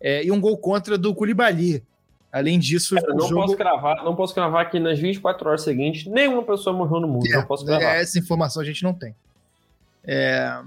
[0.00, 1.84] É, e um gol contra do Koulibaly.
[2.32, 3.42] Além disso, Cara, não, jogo...
[3.42, 7.26] posso cravar, não posso cravar que nas 24 horas seguintes nenhuma pessoa morreu no mundo.
[7.26, 7.96] É, não posso cravar.
[7.96, 9.14] Essa informação a gente não tem.
[10.04, 10.60] É...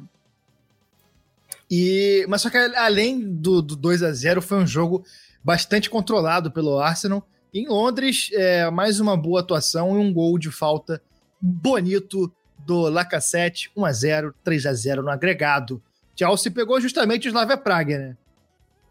[1.69, 5.03] E, mas só que além do, do 2 a 0 foi um jogo
[5.43, 7.27] bastante controlado pelo Arsenal.
[7.53, 11.01] Em Londres, é, mais uma boa atuação e um gol de falta
[11.41, 12.31] bonito
[12.65, 15.81] do Lacassette, 1x0, 3x0 no agregado.
[16.15, 18.17] Chelsea pegou justamente o Slavia Praga, né?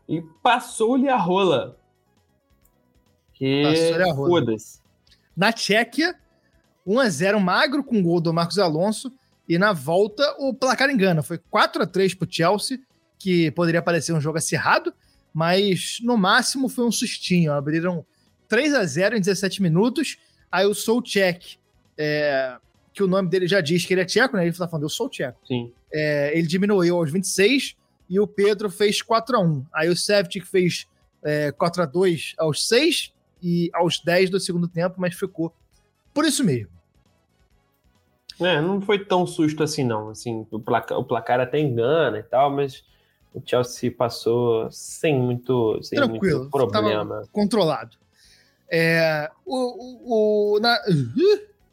[0.08, 1.76] E passou-lhe a rola.
[3.34, 4.28] Que passou-lhe a rola.
[4.28, 4.80] Foda-se.
[5.36, 6.16] Na Tchequia,
[6.86, 9.12] 1x0 magro com o gol do Marcos Alonso.
[9.48, 11.22] E na volta, o placar engana.
[11.22, 12.80] Foi 4 x 3 pro Chelsea,
[13.18, 14.92] que poderia parecer um jogo acirrado,
[15.32, 17.52] mas no máximo foi um sustinho.
[17.52, 18.04] Abriram
[18.48, 20.18] 3 x 0 em 17 minutos.
[20.50, 21.58] Aí o Soucek
[21.98, 22.56] é,
[22.92, 24.46] que o nome dele já diz que ele é tcheco, né?
[24.46, 25.38] Ele tá falando, eu sou tcheco.
[25.46, 25.72] Sim.
[25.92, 27.76] É, ele diminuiu aos 26
[28.08, 30.86] e o Pedro fez 4 a 1 Aí o Sevtic fez
[31.22, 35.52] é, 4 a 2 aos 6 e aos 10 do segundo tempo, mas ficou
[36.14, 36.70] por isso mesmo.
[38.40, 40.10] É, não foi tão susto assim, não.
[40.10, 42.84] Assim, o placar, o placar até engana e tal, mas
[43.34, 47.22] o Chelsea passou sem muito, sem Tranquilo, muito problema.
[47.32, 47.96] Controlado.
[48.70, 50.78] É, o, o, o na,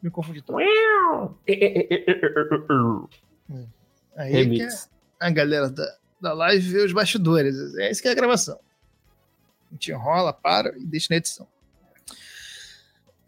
[0.06, 0.58] me confundi todo.
[4.16, 4.66] Aí que
[5.20, 7.56] a galera da, da live vê os bastidores.
[7.76, 8.58] É isso que é a gravação.
[9.70, 11.46] A gente enrola, para e deixa na edição.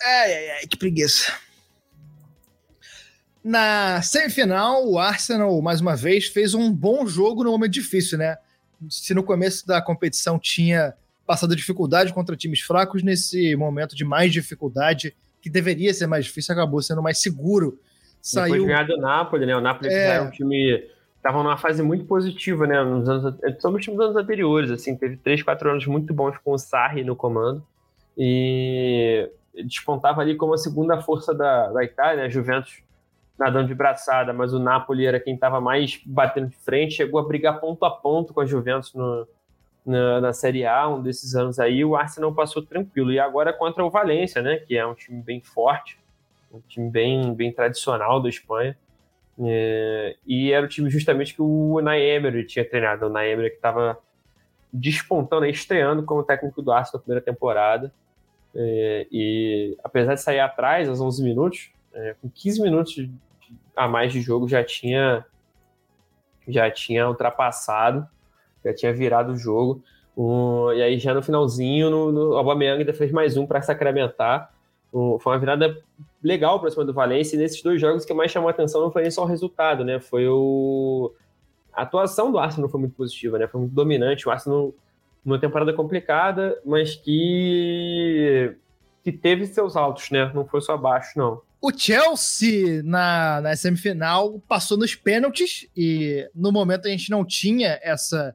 [0.00, 1.32] Ai, ai, ai, que preguiça.
[3.42, 8.38] Na semifinal, o Arsenal, mais uma vez, fez um bom jogo no momento difícil, né?
[8.88, 10.94] Se no começo da competição tinha
[11.26, 15.16] passado dificuldade contra times fracos, nesse momento de mais dificuldade,
[15.48, 17.78] que deveria ser mais difícil, acabou sendo mais seguro.
[18.20, 18.52] Saiu...
[18.52, 19.56] Depois ganhar do Napoli, né?
[19.56, 20.08] O Napoli é...
[20.08, 20.84] era um time
[21.16, 22.82] estava numa fase muito positiva, né?
[22.82, 26.36] Nos anos, sobre os times dos anos anteriores, assim, teve três, quatro anos muito bons
[26.38, 27.64] com o Sarri no comando
[28.16, 29.30] e
[29.64, 32.30] despontava ali como a segunda força da, da Itália, né?
[32.30, 32.82] Juventus
[33.38, 37.26] nadando de braçada, mas o Napoli era quem estava mais batendo de frente, chegou a
[37.26, 39.28] brigar ponto a ponto com a Juventus no,
[39.88, 43.10] na, na, Série A, um desses anos aí, o Arsenal passou tranquilo.
[43.10, 45.98] E agora contra o Valência, né, que é um time bem forte,
[46.52, 48.76] um time bem, bem tradicional da Espanha.
[49.40, 52.00] É, e era o time justamente que o Unai
[52.46, 53.98] tinha treinado, o Unai que estava
[54.72, 57.92] despontando, estreando como técnico do Arsenal na primeira temporada.
[58.54, 63.08] É, e apesar de sair atrás aos 11 minutos, é, com 15 minutos
[63.76, 65.24] a mais de jogo já tinha
[66.46, 68.08] já tinha ultrapassado,
[68.64, 69.82] já tinha virado o jogo.
[70.16, 73.62] Um, e aí já no finalzinho, no, no, o Aubameyang ainda fez mais um para
[73.62, 74.52] sacramentar.
[74.92, 75.78] Um, foi uma virada
[76.22, 77.36] legal para cima do Valência.
[77.36, 79.84] E nesses dois jogos que mais chamou a atenção não foi nem só o resultado,
[79.84, 80.00] né?
[80.00, 81.12] Foi o
[81.72, 83.46] a atuação do Arsenal foi muito positiva, né?
[83.46, 84.26] Foi muito dominante.
[84.26, 84.74] O Arsenal
[85.24, 88.56] numa temporada complicada, mas que
[89.04, 90.30] que teve seus altos, né?
[90.34, 91.40] Não foi só abaixo, não.
[91.60, 97.78] O Chelsea, na, na semifinal, passou nos pênaltis e no momento a gente não tinha
[97.82, 98.34] essa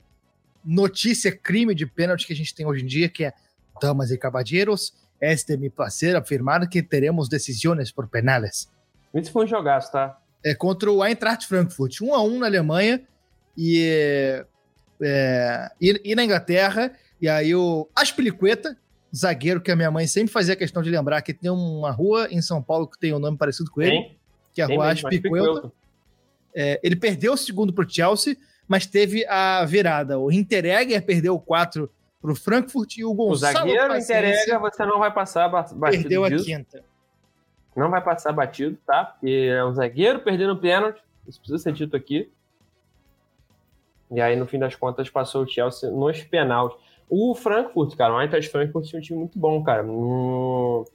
[0.63, 3.33] notícia crime de pênalti que a gente tem hoje em dia, que é
[3.81, 8.69] damas e caballeros, este é mi placer afirmar que teremos decisões por penales.
[9.13, 10.17] Isso foi um jogaço, tá?
[10.43, 13.01] É contra o Eintracht Frankfurt, 1 um a 1 um na Alemanha
[13.57, 14.45] e,
[15.01, 16.91] é, e, e, na Inglaterra,
[17.21, 18.77] e aí o Aspilicueta,
[19.15, 22.41] zagueiro que a minha mãe sempre fazia questão de lembrar que tem uma rua em
[22.41, 24.17] São Paulo que tem um nome parecido com ele, tem,
[24.53, 25.71] que é a rua Aspilicueta.
[26.53, 28.35] É, ele perdeu o segundo para o Chelsea,
[28.67, 30.19] mas teve a virada.
[30.19, 31.89] O Hinteregger perdeu o 4
[32.21, 36.29] para o Frankfurt e o Gonçalo O zagueiro Hinteregger você não vai passar batido Perdeu
[36.29, 36.43] disso.
[36.43, 36.83] a quinta.
[37.75, 39.05] Não vai passar batido, tá?
[39.05, 41.01] Porque é um zagueiro perdendo pênalti.
[41.27, 42.31] Isso precisa ser dito aqui.
[44.11, 46.77] E aí, no fim das contas, passou o Chelsea nos penaltis.
[47.09, 49.83] O Frankfurt, cara, o Eintracht Frankfurt tinha um time muito bom, cara.
[49.83, 50.85] Um,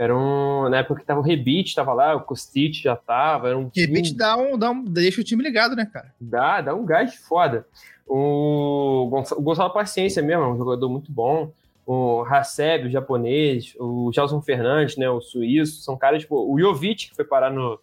[0.00, 0.66] era um.
[0.70, 3.48] Na época que tava o Rebite, tava lá, o Kostic já tava.
[3.48, 4.82] Era um Rebite dá um, dá um.
[4.82, 6.14] Deixa o time ligado, né, cara?
[6.18, 7.66] Dá, dá um gás foda.
[8.06, 11.52] O Gonçalo, o Gonçalo Paciência mesmo, é um jogador muito bom.
[11.84, 17.10] O Haseb, o japonês, o Gelson Fernandes, né, o suíço, são caras, tipo, o Jovic,
[17.10, 17.78] que foi parar no,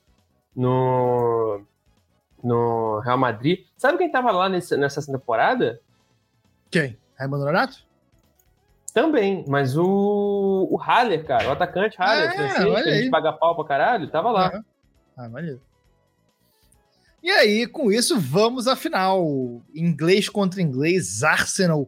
[0.55, 1.61] no,
[2.43, 3.59] no Real Madrid.
[3.77, 5.79] Sabe quem tava lá nesse, nessa temporada?
[6.71, 6.97] Quem?
[7.15, 7.85] Raimundo Nonato?
[8.93, 13.33] Também, mas o, o Haller, cara, o atacante Haller, ah, francês, que a gente paga
[13.33, 14.51] pau pra caralho, tava lá.
[15.15, 15.61] Ah, ah maneiro.
[17.21, 19.61] E aí, com isso, vamos à final.
[19.75, 21.87] Inglês contra inglês, Arsenal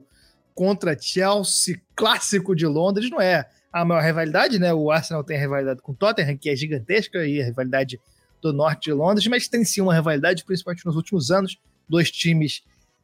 [0.54, 4.74] contra Chelsea, clássico de Londres, não é a maior rivalidade, né?
[4.74, 8.00] O Arsenal tem a rivalidade com o Tottenham, que é gigantesca, e a rivalidade
[8.42, 12.64] do norte de Londres, mas tem sim uma rivalidade, principalmente nos últimos anos, dois times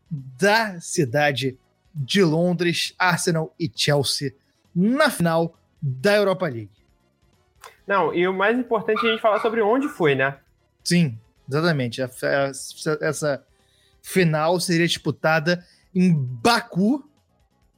[0.10, 1.58] da cidade
[1.96, 4.36] de Londres, Arsenal e Chelsea,
[4.76, 6.70] na final da Europa League.
[7.88, 10.38] Não, e o mais importante é a gente falar sobre onde foi, né?
[10.84, 11.18] Sim,
[11.48, 12.02] exatamente.
[12.02, 13.44] Essa
[14.02, 17.08] final seria disputada em Baku,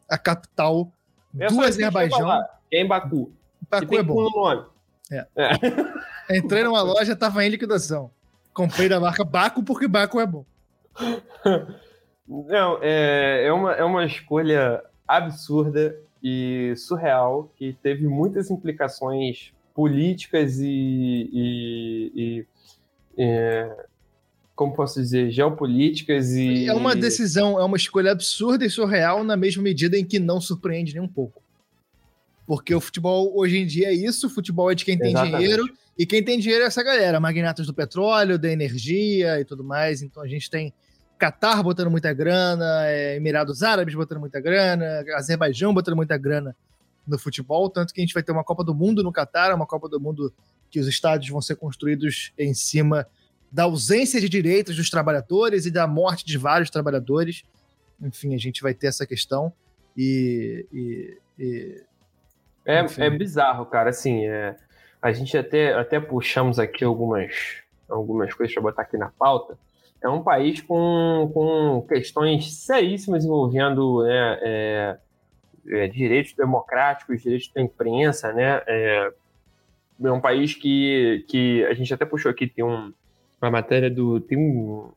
[0.10, 0.92] a capital
[1.34, 2.32] do Azerbaijão.
[2.72, 3.32] É em Baku.
[3.70, 4.30] Baku é bom.
[4.30, 4.66] Nome.
[5.12, 5.28] É.
[5.36, 5.52] é.
[6.38, 8.12] Entrei numa loja, tava em liquidação.
[8.54, 10.46] Comprei da marca Baku porque Baku é bom.
[12.28, 20.60] Não, é, é, uma, é uma escolha absurda e surreal que teve muitas implicações políticas
[20.60, 22.46] e, e, e
[23.18, 23.86] é,
[24.56, 26.66] como posso dizer, geopolíticas e.
[26.68, 30.42] É uma decisão, é uma escolha absurda e surreal na mesma medida em que não
[30.42, 31.42] surpreende nem um pouco.
[32.46, 35.38] Porque o futebol hoje em dia é isso, o futebol é de quem tem Exatamente.
[35.38, 35.64] dinheiro,
[35.98, 40.02] e quem tem dinheiro é essa galera, magnatas do petróleo, da energia e tudo mais.
[40.02, 40.74] Então a gente tem
[41.18, 46.56] Catar botando muita grana, é, Emirados Árabes botando muita grana, Azerbaijão botando muita grana
[47.08, 49.66] no futebol, tanto que a gente vai ter uma Copa do Mundo no Catar, uma
[49.66, 50.34] Copa do Mundo
[50.70, 53.08] que os estádios vão ser construídos em cima
[53.52, 57.44] da ausência de direitos dos trabalhadores e da morte de vários trabalhadores.
[58.02, 59.54] Enfim, a gente vai ter essa questão
[59.96, 60.66] e.
[60.72, 61.84] e, e
[62.66, 63.90] é, é bizarro, cara.
[63.90, 64.58] Assim, é,
[65.02, 69.58] a gente até, até puxamos aqui algumas, algumas coisas para botar aqui na pauta
[70.02, 74.98] é um país com, com questões seríssimas envolvendo né, é,
[75.70, 78.62] é, direitos democráticos, direitos da imprensa, né?
[78.68, 79.12] É,
[80.04, 82.94] é, um país que, que a gente até puxou aqui, tem um,
[83.42, 84.20] a matéria do.
[84.20, 84.92] Tem um,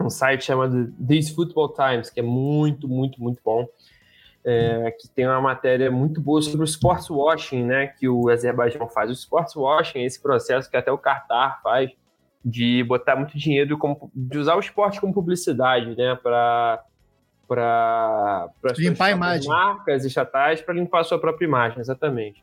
[0.00, 3.66] um site chamado These Football Times, que é muito, muito, muito bom.
[4.46, 8.86] É, que tem uma matéria muito boa sobre o sports washing, né, que o Azerbaijão
[8.90, 9.08] faz.
[9.08, 11.90] O sports washing é esse processo que até o Qatar faz
[12.44, 16.84] de botar muito dinheiro, como, de usar o esporte como publicidade, né, para
[17.46, 19.48] para limpar a imagem.
[19.48, 22.42] marcas estatais para limpar a sua própria imagem, exatamente.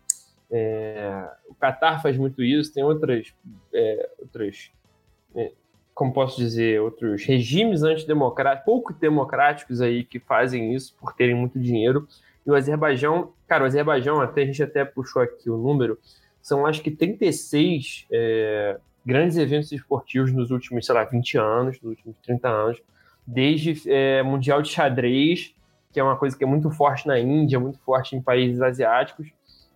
[0.49, 3.33] É, o Qatar faz muito isso, tem outras,
[3.73, 4.71] é, outras
[5.35, 5.51] é,
[5.93, 11.59] como posso dizer, outros regimes antidemocráticos, pouco democráticos aí que fazem isso por terem muito
[11.59, 12.07] dinheiro.
[12.45, 15.97] E o Azerbaijão, cara, o Azerbaijão, até a gente até puxou aqui o número,
[16.41, 21.91] são acho que 36 é, grandes eventos esportivos nos últimos, sei lá, 20 anos, nos
[21.91, 22.81] últimos 30 anos,
[23.25, 25.53] desde é, Mundial de Xadrez,
[25.91, 29.27] que é uma coisa que é muito forte na Índia, muito forte em países asiáticos,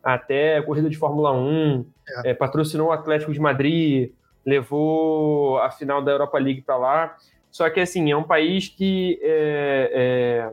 [0.04, 1.86] até corrida de Fórmula 1,
[2.24, 2.32] é.
[2.32, 4.12] É, patrocinou o Atlético de Madrid,
[4.46, 7.18] levou a final da Europa League para lá.
[7.52, 9.20] Só que, assim, é um país que.
[9.24, 10.52] É,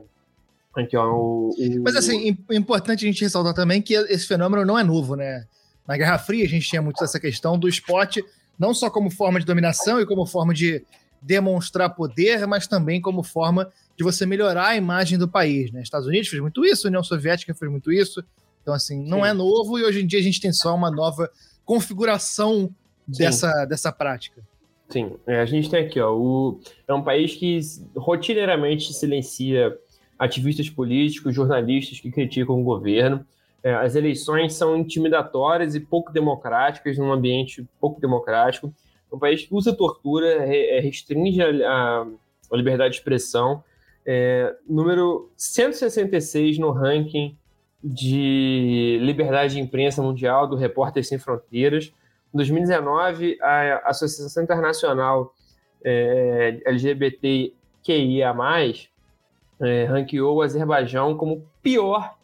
[0.75, 0.81] é...
[0.81, 1.83] Aqui, ó, o, o...
[1.83, 5.45] Mas, assim, é importante a gente ressaltar também que esse fenômeno não é novo, né?
[5.87, 8.25] Na Guerra Fria, a gente tinha muito essa questão do esporte,
[8.59, 10.85] não só como forma de dominação e como forma de
[11.21, 15.83] demonstrar poder, mas também como forma de você melhorar a imagem do país, né?
[15.83, 18.25] Estados Unidos fez muito isso, União Soviética fez muito isso.
[18.63, 19.29] Então, assim, não Sim.
[19.29, 21.31] é novo e hoje em dia a gente tem só uma nova
[21.65, 22.75] configuração
[23.07, 24.43] dessa, dessa prática.
[24.89, 27.59] Sim, é, a gente tem aqui, ó, o, é um país que
[27.97, 29.77] rotineiramente silencia
[30.19, 33.25] ativistas políticos, jornalistas que criticam o governo.
[33.63, 38.73] É, as eleições são intimidatórias e pouco democráticas, num ambiente pouco democrático.
[39.13, 42.07] Um país que usa tortura, é, restringe a,
[42.51, 43.63] a, liberdade de expressão.
[44.05, 47.37] É, número 166 no ranking
[47.83, 51.93] de liberdade de imprensa mundial do Repórter Sem Fronteiras.
[52.35, 55.35] Em 2019, a Associação Internacional
[55.85, 58.35] é, LGBTQIA+,
[59.61, 62.17] é, ranqueou o Azerbaijão como pior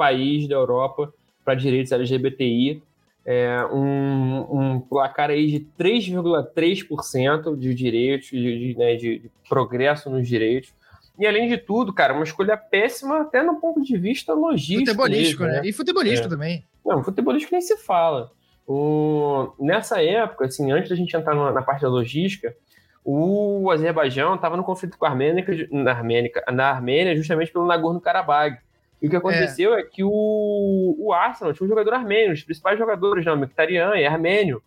[0.00, 1.12] país da Europa
[1.44, 2.82] para direitos LGBTI,
[3.26, 10.08] é, um, um, placar aí de 3,3% de direitos, de, de, né, de, de, progresso
[10.08, 10.72] nos direitos.
[11.18, 14.86] E além de tudo, cara, uma escolha péssima até no ponto de vista logístico.
[14.86, 15.68] Futebolístico, mesmo, né?
[15.68, 16.30] E futebolístico é.
[16.30, 16.64] também.
[16.84, 18.32] Não, futebolístico nem se fala.
[18.66, 22.56] O, nessa época, assim, antes da gente entrar na, na parte da logística,
[23.04, 28.62] o Azerbaijão estava no conflito com a Armênia, na, Armênia, na Armênia justamente pelo Nagorno-Karabakh.
[29.02, 32.42] E o que aconteceu é, é que o, o Arsenal tinha um jogador armênio, os
[32.42, 34.62] principais jogadores, né, o Mkhitaryan, é armênio.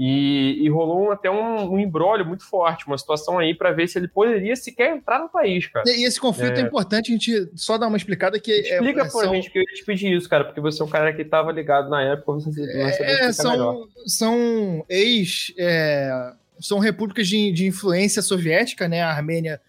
[0.00, 3.98] E, e rolou até um, um embrólio muito forte, uma situação aí para ver se
[3.98, 5.84] ele poderia sequer entrar no país, cara.
[5.88, 8.52] E esse conflito é, é importante a gente só dar uma explicada que.
[8.52, 9.34] É, Explica é, pra são...
[9.34, 11.50] gente que eu ia te pedir isso, cara, porque você é um cara que estava
[11.50, 13.88] ligado na época, você, você é, são, melhor.
[14.06, 15.52] são ex.
[15.58, 19.02] É, são repúblicas de, de influência soviética, né?
[19.02, 19.60] A Armênia.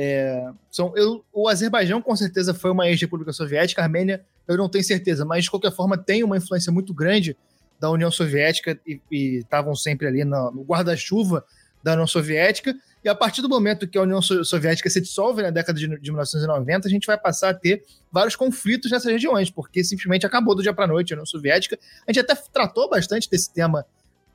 [0.00, 4.68] É, são, eu, o Azerbaijão com certeza foi uma ex-república soviética, a Armênia eu não
[4.68, 7.36] tenho certeza, mas de qualquer forma tem uma influência muito grande
[7.80, 9.00] da União Soviética e
[9.38, 11.44] estavam sempre ali no, no guarda-chuva
[11.82, 12.76] da União Soviética.
[13.04, 16.10] E a partir do momento que a União Soviética se dissolve na década de, de
[16.12, 20.62] 1990, a gente vai passar a ter vários conflitos nessas regiões, porque simplesmente acabou do
[20.62, 21.76] dia para noite a União Soviética.
[22.06, 23.84] A gente até tratou bastante desse tema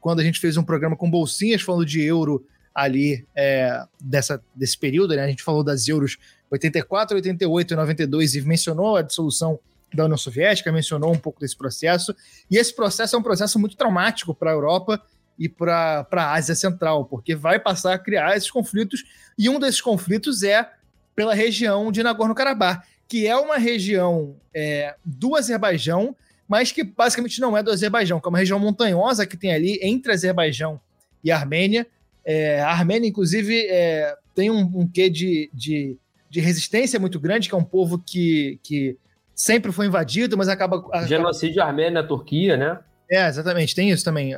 [0.01, 4.77] quando a gente fez um programa com bolsinhas falando de euro ali é, dessa, desse
[4.77, 5.23] período, né?
[5.23, 6.17] A gente falou das euros
[6.49, 9.59] 84, 88 e 92 e mencionou a dissolução
[9.93, 12.15] da União Soviética, mencionou um pouco desse processo.
[12.49, 15.01] E esse processo é um processo muito traumático para a Europa
[15.37, 19.03] e para a Ásia Central, porque vai passar a criar esses conflitos,
[19.37, 20.69] e um desses conflitos é
[21.15, 26.15] pela região de Nagorno-Karabakh, que é uma região é, do Azerbaijão,
[26.47, 29.79] mas que basicamente não é do Azerbaijão, que é uma região montanhosa que tem ali
[29.81, 30.79] entre Azerbaijão
[31.23, 31.87] e Armênia.
[32.25, 35.97] É, a Armênia, inclusive, é, tem um, um quê de, de,
[36.29, 38.97] de, resistência muito grande, que é um povo que, que
[39.35, 40.77] sempre foi invadido, mas acaba.
[40.77, 41.07] acaba...
[41.07, 42.79] Genocídio armênio na Turquia, né?
[43.11, 44.33] É, exatamente, tem isso também.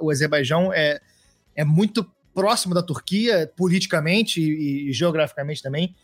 [0.00, 1.00] O Azerbaijão é,
[1.54, 5.94] é muito próximo da Turquia, politicamente e, e geograficamente também,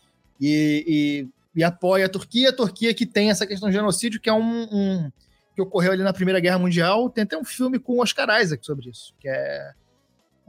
[0.41, 2.49] e, e, e, apoia a Turquia.
[2.49, 5.11] A Turquia que tem essa questão de genocídio, que é um, um,
[5.55, 7.09] que ocorreu ali na Primeira Guerra Mundial.
[7.09, 9.71] Tem até um filme com Oscar Isaac sobre isso, que é.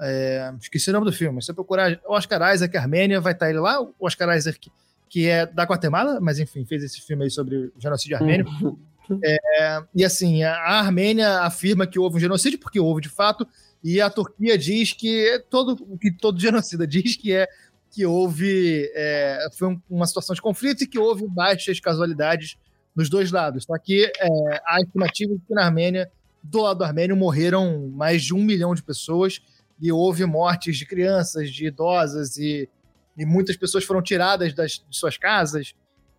[0.01, 1.40] É esqueci o nome do filme.
[1.40, 3.80] Se você procurar Oscar Isaac Armênia, vai estar ele lá.
[3.80, 4.70] O Oscar Isaac
[5.14, 8.47] que é da Guatemala, mas enfim, fez esse filme aí sobre o genocídio armênio.
[8.61, 8.76] Uhum.
[9.22, 13.47] É, e assim, a Armênia afirma que houve um genocídio, porque houve de fato,
[13.82, 17.47] e a Turquia diz que todo que todo genocida diz que é
[17.92, 22.57] que houve é, foi uma situação de conflito e que houve baixas casualidades
[22.92, 23.64] nos dois lados.
[23.64, 26.11] Só que é, a estimativa é que na Armênia,
[26.42, 29.40] do lado do armênio, morreram mais de um milhão de pessoas
[29.81, 32.68] e houve mortes de crianças, de idosas e,
[33.16, 35.75] e muitas pessoas foram tiradas das, de suas casas.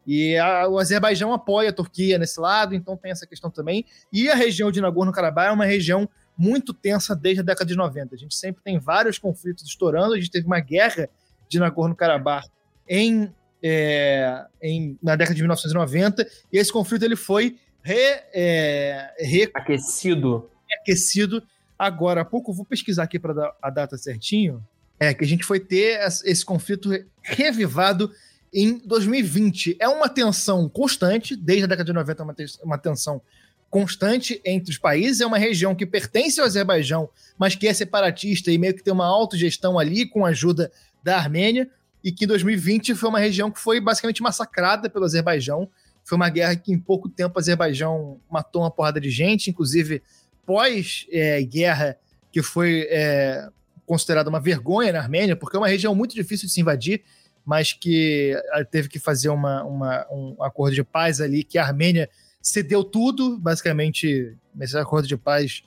[0.06, 3.86] E a, o Azerbaijão apoia a Turquia nesse lado, então tem essa questão também.
[4.12, 8.14] E a região de Nagorno-Karabakh é uma região muito tensa desde a década de 90.
[8.14, 10.14] A gente sempre tem vários conflitos estourando.
[10.14, 11.10] A gente teve uma guerra
[11.50, 12.48] de Nagorno-Karabakh
[12.88, 13.34] em,
[13.64, 17.96] é, em, na década de 1990, e esse conflito ele foi re,
[18.34, 19.50] é, re...
[19.54, 20.50] aquecido.
[20.82, 21.44] aquecido.
[21.78, 24.66] Agora, há pouco, vou pesquisar aqui para dar a data certinho.
[25.00, 26.90] É que a gente foi ter esse conflito
[27.22, 28.12] revivado
[28.54, 29.76] em 2020.
[29.80, 33.22] É uma tensão constante, desde a década de 90, uma, uma tensão
[33.70, 35.20] constante entre os países.
[35.20, 38.94] É uma região que pertence ao Azerbaijão, mas que é separatista e meio que tem
[38.94, 40.72] uma autogestão ali com a ajuda
[41.04, 41.70] da Armênia.
[42.02, 45.70] E que em 2020 foi uma região que foi basicamente massacrada pelo Azerbaijão.
[46.06, 50.02] Foi uma guerra que em pouco tempo o Azerbaijão matou uma porrada de gente, inclusive
[50.46, 51.98] pós-guerra, é,
[52.32, 53.48] que foi é,
[53.86, 57.04] considerada uma vergonha na Armênia, porque é uma região muito difícil de se invadir
[57.46, 61.64] mas que eh, teve que fazer uma, uma, um acordo de paz ali, que a
[61.64, 62.10] Armênia
[62.42, 65.62] cedeu tudo, basicamente, nesse acordo de paz,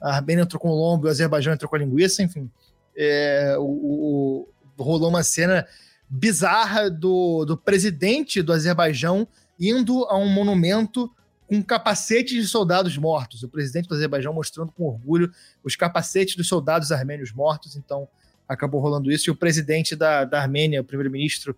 [0.00, 2.48] a Armênia entrou com o lombo, o Azerbaijão entrou com a linguiça, enfim.
[2.96, 5.66] É, o, o, rolou uma cena
[6.08, 9.26] bizarra do, do presidente do Azerbaijão
[9.58, 11.10] indo a um monumento
[11.48, 13.42] com capacetes de soldados mortos.
[13.42, 15.30] O presidente do Azerbaijão mostrando com orgulho
[15.62, 17.76] os capacetes dos soldados armênios mortos.
[17.76, 18.08] Então,
[18.48, 19.28] acabou rolando isso.
[19.28, 21.56] E o presidente da, da Armênia, o primeiro-ministro,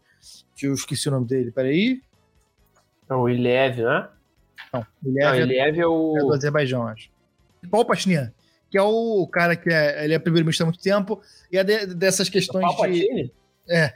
[0.54, 2.02] que eu esqueci o nome dele, peraí.
[3.08, 4.08] Não, o Iliev, né?
[4.72, 6.16] Não, Iliev, Não, Iliev é, o...
[6.16, 7.10] é do Azerbaijão, acho.
[7.70, 8.32] Paul Pashinian,
[8.70, 11.20] que é o cara que é, ele é primeiro-ministro há muito tempo,
[11.50, 13.30] e é de, dessas questões Paul de...
[13.68, 13.92] É,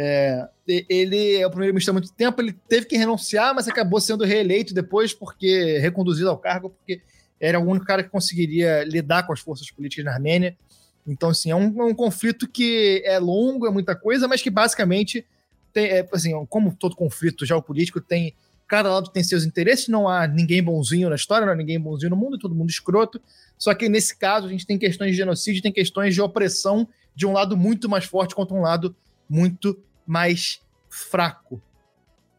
[0.00, 0.48] é,
[0.88, 4.72] ele é o primeiro-ministro há muito tempo, ele teve que renunciar, mas acabou sendo reeleito
[4.72, 7.02] depois, porque reconduzido ao cargo, porque
[7.40, 10.56] era o único cara que conseguiria lidar com as forças políticas na Armênia.
[11.04, 14.50] Então, assim, é um, é um conflito que é longo, é muita coisa, mas que
[14.50, 15.26] basicamente
[15.72, 18.34] tem, é, assim, como todo conflito geopolítico tem.
[18.68, 22.10] Cada lado tem seus interesses, não há ninguém bonzinho na história, não há ninguém bonzinho
[22.10, 23.20] no mundo, todo mundo escroto.
[23.56, 26.86] Só que nesse caso a gente tem questões de genocídio, tem questões de opressão
[27.16, 28.94] de um lado muito mais forte contra um lado
[29.28, 31.60] muito mais fraco.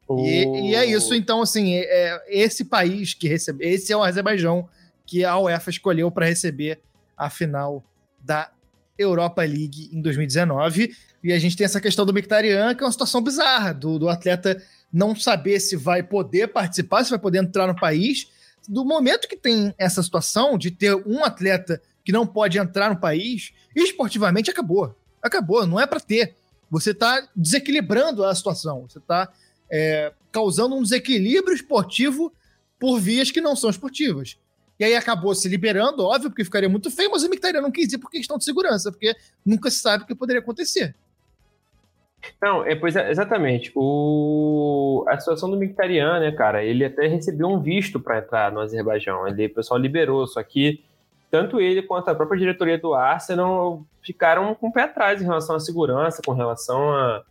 [0.07, 0.25] Oh.
[0.25, 4.03] E, e, é isso, então, assim, é, é, esse país que recebe, esse é o
[4.03, 4.67] Azerbaijão
[5.05, 6.79] que a UEFA escolheu para receber
[7.17, 7.83] a final
[8.19, 8.51] da
[8.97, 10.95] Europa League em 2019.
[11.23, 14.09] E a gente tem essa questão do Mictarian, que é uma situação bizarra, do, do
[14.09, 14.61] atleta
[14.91, 18.29] não saber se vai poder participar, se vai poder entrar no país.
[18.67, 22.99] Do momento que tem essa situação de ter um atleta que não pode entrar no
[22.99, 24.95] país, esportivamente acabou.
[25.21, 26.35] Acabou, não é para ter.
[26.70, 29.32] Você está desequilibrando a situação, você está
[29.72, 32.34] é, causando um desequilíbrio esportivo
[32.80, 34.38] por vias que não são esportivas.
[34.80, 37.91] E aí acabou se liberando, óbvio, porque ficaria muito feio, mas o Mictarian não quis
[37.91, 39.13] ir por questão de segurança, porque
[39.45, 40.95] nunca se sabe o que poderia acontecer.
[42.41, 43.72] Não, é, pois é, exatamente.
[43.76, 48.61] O, a situação do Mictarian, né, cara, ele até recebeu um visto para entrar no
[48.61, 49.28] Azerbaijão.
[49.28, 50.82] Ele, o pessoal liberou, só que
[51.30, 55.55] tanto ele quanto a própria diretoria do Arsenal ficaram com o pé atrás em relação
[55.55, 57.23] à segurança, com relação à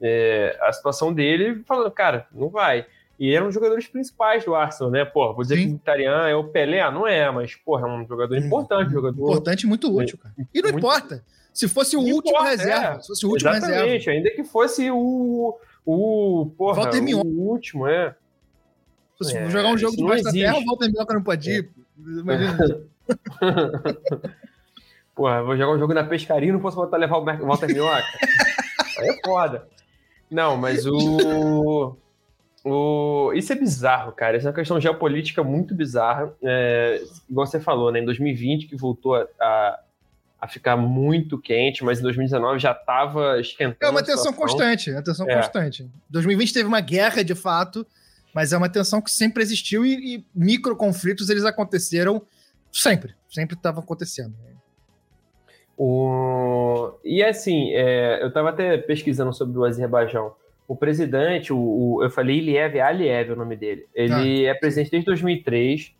[0.00, 2.86] é, a situação dele, falando, cara, não vai.
[3.18, 5.04] E eram os jogadores principais do Arsenal, né?
[5.04, 5.62] Pô, vou dizer Sim.
[5.62, 8.92] que o Mkhitaryan é o Pelé, ah, não é, mas, porra, é um jogador importante.
[8.92, 9.30] Jogador...
[9.30, 10.34] Importante e muito útil, cara.
[10.52, 10.78] E não muito...
[10.78, 11.24] importa.
[11.52, 12.96] Se fosse o não último importa, reserva.
[12.96, 13.00] É.
[13.00, 14.10] Se fosse o último Exatamente, reserva.
[14.10, 15.56] ainda que fosse o.
[15.86, 16.50] O.
[16.58, 18.16] Porra, Walter o último, é.
[19.22, 21.70] Se é, jogar um jogo debaixo da terra, o Walter Minhoca não pode ir.
[22.00, 22.84] É.
[25.14, 28.04] porra, vou jogar um jogo na pescaria e não posso botar levar o Walter Minhoca.
[28.98, 29.66] Aí é foda.
[30.30, 31.96] Não, mas o.
[32.64, 33.32] O...
[33.34, 34.38] Isso é bizarro, cara.
[34.38, 36.32] Isso é uma questão geopolítica muito bizarra.
[36.42, 38.00] É, igual você falou, né?
[38.00, 39.80] Em 2020 que voltou a, a,
[40.40, 43.76] a ficar muito quente, mas em 2019 já estava esquentando.
[43.82, 45.36] É uma tensão constante, é uma tensão é.
[45.36, 45.90] constante.
[46.08, 47.86] 2020 teve uma guerra de fato,
[48.34, 52.22] mas é uma tensão que sempre existiu e, e micro conflitos eles aconteceram
[52.74, 54.34] sempre, sempre estavam acontecendo.
[55.76, 56.92] O...
[57.04, 60.34] E assim, é, eu estava até pesquisando sobre o Azerbaijão
[60.66, 63.86] o presidente, o, o, eu falei Iliev, Aliev é o nome dele.
[63.94, 64.50] Ele ah.
[64.50, 65.94] é presidente desde 2003.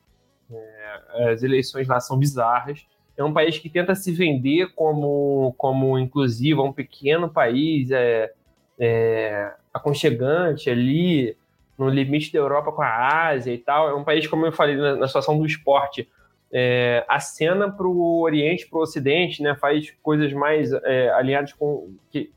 [0.50, 2.86] É, as eleições lá são bizarras.
[3.16, 8.32] É um país que tenta se vender como, como inclusivo, é um pequeno país é,
[8.78, 11.36] é, aconchegante ali,
[11.78, 13.88] no limite da Europa com a Ásia e tal.
[13.88, 16.08] É um país, como eu falei, na, na situação do esporte,
[16.56, 21.92] é, acena para o Oriente, para o Ocidente, né, faz coisas mais é, alinhadas com.
[22.12, 22.30] Que,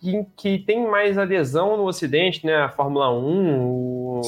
[0.00, 2.56] que, que tem mais adesão no Ocidente, né?
[2.56, 4.20] A Fórmula 1, o,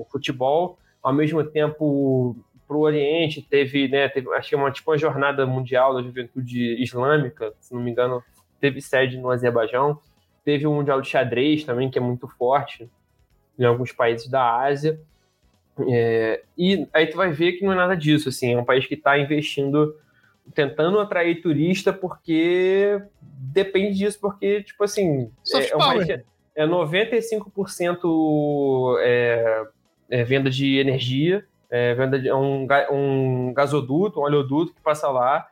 [0.00, 2.36] o futebol, ao mesmo tempo
[2.68, 7.52] o Oriente, teve, né, teve, acho que uma, tipo uma jornada mundial da juventude islâmica,
[7.60, 8.22] se não me engano,
[8.58, 9.98] teve sede no Azerbaijão.
[10.44, 12.88] Teve o Mundial de Xadrez também, que é muito forte
[13.58, 14.98] em alguns países da Ásia.
[15.88, 18.86] É, e aí tu vai ver que não é nada disso, assim, é um país
[18.86, 19.96] que está investindo,
[20.54, 26.24] tentando atrair turista porque depende disso, porque, tipo assim, Soft é, é, um país, power.
[26.54, 29.66] é 95% é,
[30.10, 35.08] é venda de energia, é, venda de é um, um gasoduto, um oleoduto que passa
[35.08, 35.48] lá,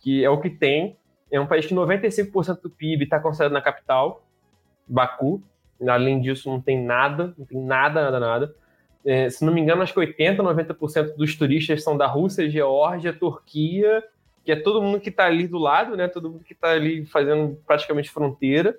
[0.00, 0.98] que é o que tem.
[1.30, 4.22] É um país que 95% do PIB está concentrado na capital,
[4.86, 5.42] Baku.
[5.88, 8.54] Além disso, não tem nada, não tem nada, nada, nada.
[9.04, 13.12] É, se não me engano, acho que 80%, 90% dos turistas são da Rússia, Geórgia,
[13.12, 14.02] Turquia,
[14.44, 16.08] que é todo mundo que está ali do lado, né?
[16.08, 18.78] Todo mundo que está ali fazendo praticamente fronteira.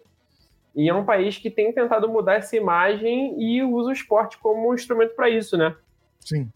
[0.76, 4.69] E é um país que tem tentado mudar essa imagem e usa o esporte como
[4.69, 5.76] um instrumento para isso, né?
[6.19, 6.51] Sim.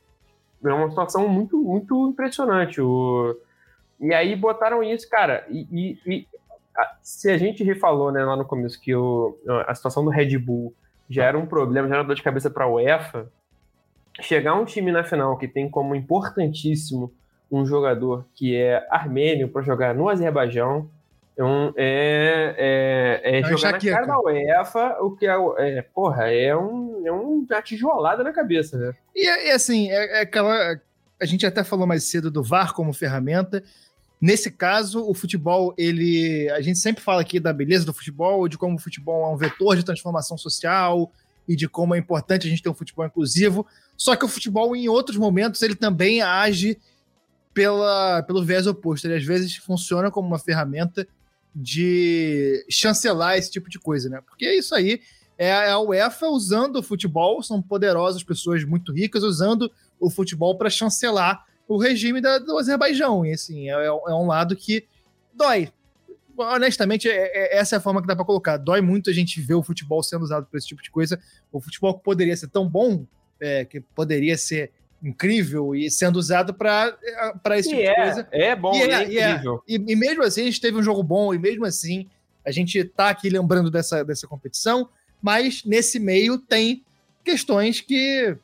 [0.65, 2.81] É uma situação muito, muito impressionante.
[2.81, 3.35] O...
[3.99, 5.45] E aí botaram isso, cara.
[5.49, 6.27] E, e- e
[6.75, 10.37] a- se a gente falou né, lá no começo que o, a situação do Red
[10.37, 10.73] Bull
[11.09, 13.31] já era um problema, já era dor de cabeça para a UEFA,
[14.21, 17.13] chegar um time na final que tem como importantíssimo
[17.51, 20.89] um jogador que é armênio para jogar no Azerbaijão
[21.37, 25.33] é, um- é, é, é É jogar na cara da UEFA, o que é,
[25.77, 28.93] é porra, é, um, é um- uma tijolada na cabeça, né?
[29.15, 30.79] E, é- é assim, é, é aquela.
[31.21, 33.63] A gente até falou mais cedo do VAR como ferramenta.
[34.21, 36.49] Nesse caso, o futebol, ele.
[36.51, 39.37] A gente sempre fala aqui da beleza do futebol, de como o futebol é um
[39.37, 41.09] vetor de transformação social
[41.49, 43.65] e de como é importante a gente ter um futebol inclusivo.
[43.97, 46.77] Só que o futebol, em outros momentos, ele também age
[47.53, 49.05] pela, pelo viés oposto.
[49.05, 51.07] Ele às vezes funciona como uma ferramenta
[51.55, 54.21] de chancelar esse tipo de coisa, né?
[54.25, 55.01] Porque é isso aí.
[55.37, 60.69] É a UEFA usando o futebol, são poderosas pessoas muito ricas usando o futebol para
[60.69, 63.25] chancelar o regime da- do Azerbaijão.
[63.25, 64.85] E assim, é, é um lado que
[65.33, 65.71] dói.
[66.43, 68.57] Honestamente, é- é- essa é a forma que dá para colocar.
[68.57, 71.19] Dói muito a gente ver o futebol sendo usado para esse tipo de coisa.
[71.51, 73.05] O futebol que poderia ser tão bom,
[73.39, 74.71] é, que poderia ser
[75.01, 76.97] incrível e sendo usado para
[77.57, 78.27] esse E tipo de é, coisa.
[78.31, 79.29] é bom, é, é, e é.
[79.31, 79.63] incrível.
[79.67, 82.07] E, e mesmo assim, a gente teve um jogo bom, e mesmo assim,
[82.45, 84.89] a gente tá aqui lembrando dessa, dessa competição,
[85.21, 86.83] mas nesse meio tem
[87.23, 88.35] questões que.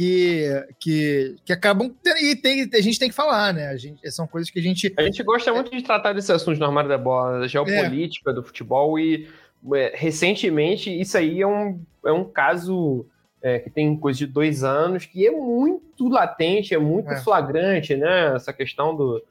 [0.00, 1.94] Que, que, que acabam.
[2.22, 3.66] E tem, a gente tem que falar, né?
[3.68, 4.90] A gente, são coisas que a gente.
[4.96, 8.42] A gente gosta muito de tratar desses assuntos no armário da bola, da geopolítica do
[8.42, 9.28] futebol, e
[9.74, 13.04] é, recentemente isso aí é um, é um caso
[13.42, 17.20] é, que tem coisa de dois anos, que é muito latente, é muito É.
[17.22, 18.34] flagrante, né?
[18.34, 19.22] Essa questão do.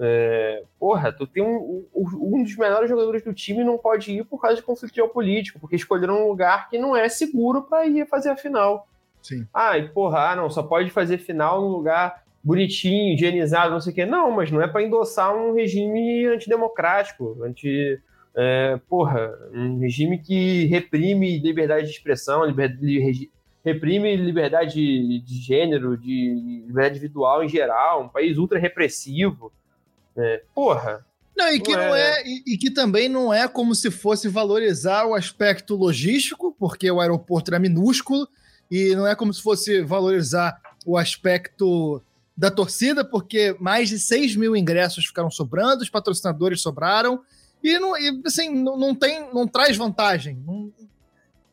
[0.00, 4.40] é, porra, tu tem um um dos melhores jogadores do time não pode ir por
[4.40, 8.30] causa de conflito geopolítico, porque escolheram um lugar que não é seguro para ir fazer
[8.30, 8.88] a final.
[9.24, 9.46] Sim.
[9.54, 13.90] Ah, e porra, ah, não, só pode fazer final num lugar bonitinho, higienizado, não sei
[13.92, 14.04] o quê.
[14.04, 17.98] Não, mas não é para endossar um regime antidemocrático, anti.
[18.36, 23.30] é, porra, um regime que reprime liberdade de expressão, liber- li- regi-
[23.64, 29.50] reprime liberdade de, de gênero, de liberdade individual em geral, um país ultra repressivo.
[30.16, 31.04] É, porra,
[31.36, 33.90] Não, e que Não não é- é, e, e que também não é como se
[33.90, 38.28] fosse valorizar o aspecto logístico, porque o aeroporto era minúsculo,
[38.70, 42.02] e não é como se fosse valorizar o aspecto
[42.36, 47.22] da torcida, porque mais de 6 mil ingressos ficaram sobrando, os patrocinadores sobraram,
[47.62, 50.42] e, não, e, assim, não, não tem, não traz vantagem.
[50.44, 50.70] Não,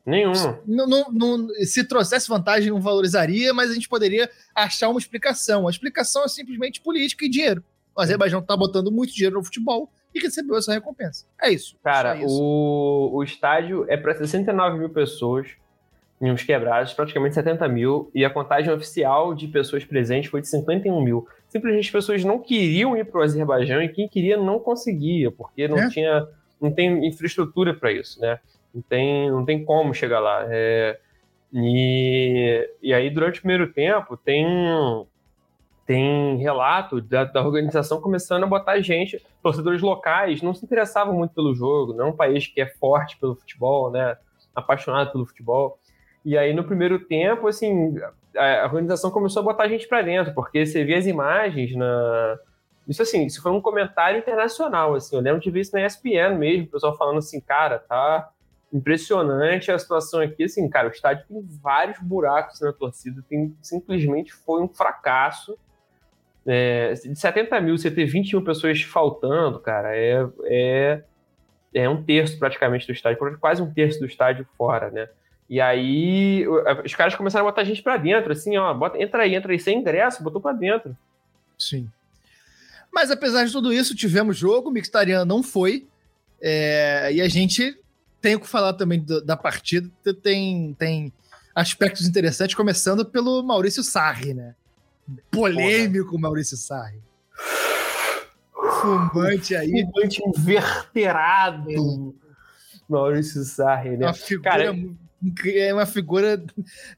[0.05, 0.33] nenhum.
[0.65, 5.67] não, não- não- se trouxesse vantagem, não valorizaria, mas a gente poderia achar uma explicação.
[5.67, 7.63] A explicação é simplesmente política e dinheiro.
[7.95, 11.25] O Azerbaijão está botando muito dinheiro no futebol e recebeu essa recompensa.
[11.41, 11.75] É isso.
[11.83, 12.41] Cara, Só isso.
[12.41, 15.47] o, o estádio é para 69 mil pessoas,
[16.21, 20.47] em uns quebrados, praticamente 70 mil, e a contagem oficial de pessoas presentes foi de
[20.49, 21.27] 51 mil.
[21.49, 25.67] Simplesmente as pessoas não queriam ir para o Azerbaijão e quem queria não conseguia, porque
[25.67, 25.89] não É.
[25.89, 26.27] tinha,
[26.61, 28.39] não tem infraestrutura para isso, né?
[28.73, 30.45] Não tem, não tem como chegar lá.
[30.47, 30.99] É,
[31.51, 34.45] e, e aí, durante o primeiro tempo, tem,
[35.85, 41.33] tem relato da, da organização começando a botar gente, torcedores locais, não se interessavam muito
[41.33, 44.15] pelo jogo, não é um país que é forte pelo futebol, né?
[44.55, 45.79] Apaixonado pelo futebol.
[46.23, 50.33] E aí, no primeiro tempo, assim, a a organização começou a botar gente para dentro,
[50.33, 52.39] porque você vê as imagens na.
[52.87, 56.37] Isso assim, isso foi um comentário internacional, assim, eu lembro de ver isso na ESPN
[56.37, 58.29] mesmo, o pessoal falando assim, cara, tá
[58.73, 64.33] impressionante a situação aqui, assim, cara, o estádio tem vários buracos na torcida, tem, simplesmente
[64.33, 65.57] foi um fracasso.
[66.45, 71.03] É, de 70 mil, você ter 20 mil pessoas faltando, cara, é, é,
[71.75, 75.07] é um terço praticamente do estádio, quase um terço do estádio fora, né?
[75.51, 76.47] E aí
[76.85, 79.59] os caras começaram a botar gente pra dentro, assim, ó, bota, entra aí, entra aí,
[79.59, 80.95] sem ingresso, botou pra dentro.
[81.59, 81.91] Sim.
[82.89, 85.85] Mas apesar de tudo isso, tivemos jogo, o Mixtarian não foi.
[86.41, 87.77] É, e a gente
[88.21, 89.91] tem o que falar também do, da partida,
[90.23, 91.11] tem, tem
[91.53, 94.55] aspectos interessantes, começando pelo Maurício Sarri, né?
[95.29, 96.21] Polêmico Porra.
[96.21, 97.01] Maurício Sarri.
[98.79, 99.85] Fumante aí.
[99.85, 102.15] Fumante inverterado.
[102.87, 104.05] Maurício Sarri, né?
[104.05, 104.73] Uma figura, Cara,
[105.45, 106.43] é uma figura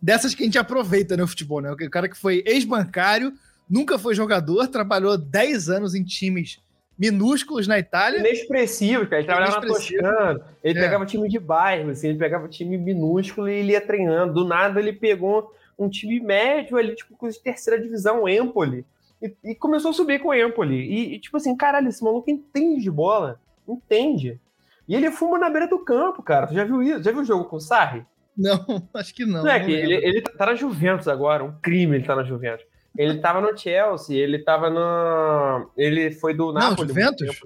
[0.02, 1.72] dessas que a gente aproveita no futebol, né?
[1.72, 3.34] O cara que foi ex-bancário,
[3.70, 6.62] nunca foi jogador, trabalhou 10 anos em times
[6.98, 8.20] minúsculos na Itália.
[8.20, 9.18] Inexpressivo, cara.
[9.18, 10.82] Ele trabalhava na Toscana, ele é.
[10.82, 14.34] pegava time de bairro, assim, ele pegava time minúsculo e ele ia treinando.
[14.34, 18.86] Do nada ele pegou um time médio ali, tipo, com terceira divisão, Empoli.
[19.22, 20.76] E, e, começou a subir com o Empoli.
[20.76, 23.40] E, e, tipo assim, caralho, esse maluco entende de bola.
[23.68, 24.40] Entende.
[24.88, 26.48] E ele fuma na beira do campo, cara.
[26.48, 27.02] Tu já viu isso?
[27.02, 28.06] Já viu o jogo com o Sarri?
[28.38, 29.44] Não, acho que não.
[29.44, 32.24] Não é não que ele, ele tá na Juventus agora, um crime ele tá na
[32.24, 32.66] Juventus.
[32.98, 35.72] Ele tava no Chelsea, ele tava no.
[35.76, 36.88] Ele foi do Napoli.
[36.88, 37.42] Não, Juventus?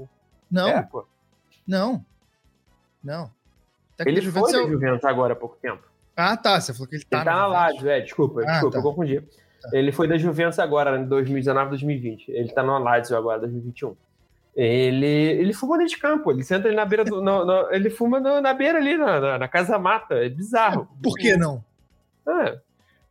[0.52, 0.68] Não.
[0.68, 0.90] É.
[1.66, 2.06] Não.
[3.04, 3.32] Não.
[3.96, 4.68] Tá ele Juventus foi é...
[4.68, 5.84] Juventus agora há pouco tempo.
[6.16, 6.60] Ah, tá.
[6.60, 7.18] Você falou que ele tá.
[7.18, 8.80] Ele tá na Lazio, é, desculpa, ah, desculpa, tá.
[8.80, 9.22] eu confundi.
[9.62, 9.70] Tá.
[9.74, 12.30] Ele foi da Juventus agora, em 2019, 2020.
[12.30, 13.96] Ele tá no Lazio agora, 2021.
[14.58, 17.22] Ele, ele fuma dentro de campo, ele senta ali na beira do.
[17.22, 20.16] No, no, ele fuma no, na beira ali, na, na, na, casa mata.
[20.16, 20.88] É bizarro.
[21.03, 21.64] Por que não?
[22.28, 22.60] É.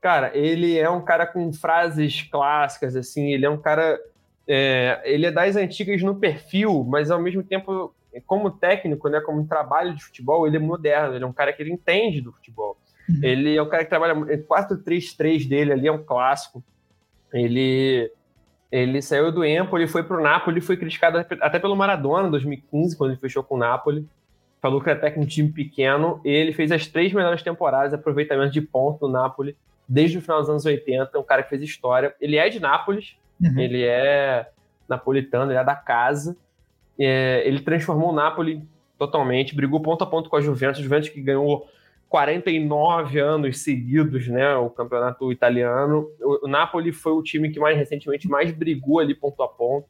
[0.01, 3.97] Cara, ele é um cara com frases clássicas, assim, ele é um cara.
[4.49, 7.94] É, ele é das antigas no perfil, mas ao mesmo tempo,
[8.26, 11.62] como técnico, né, como trabalho de futebol, ele é moderno, ele é um cara que
[11.62, 12.76] ele entende do futebol.
[13.09, 13.20] Uhum.
[13.22, 14.16] Ele é um cara que trabalha.
[14.16, 16.61] 4-3-3 dele ali é um clássico.
[17.32, 18.11] Ele
[18.70, 23.10] ele saiu do Empoli, foi pro Napoli, foi criticado até pelo Maradona em 2015, quando
[23.12, 24.06] ele fechou com o Napoli.
[24.60, 26.20] Falou que era até com um time pequeno.
[26.24, 29.56] Ele fez as três melhores temporadas aproveitamento de ponto no Napoli
[29.88, 31.18] desde o final dos anos 80.
[31.18, 32.14] Um cara que fez história.
[32.20, 33.58] Ele é de Nápoles, uhum.
[33.58, 34.48] ele é
[34.88, 36.36] napolitano, ele é da casa.
[36.98, 38.66] É, ele transformou o Napoli
[38.98, 40.80] totalmente, brigou ponto a ponto com a Juventus.
[40.80, 41.68] A Juventus que ganhou
[42.09, 46.09] 49 anos seguidos, né, o campeonato italiano.
[46.20, 49.88] O, o, Napoli foi o time que mais recentemente mais brigou ali ponto a ponto,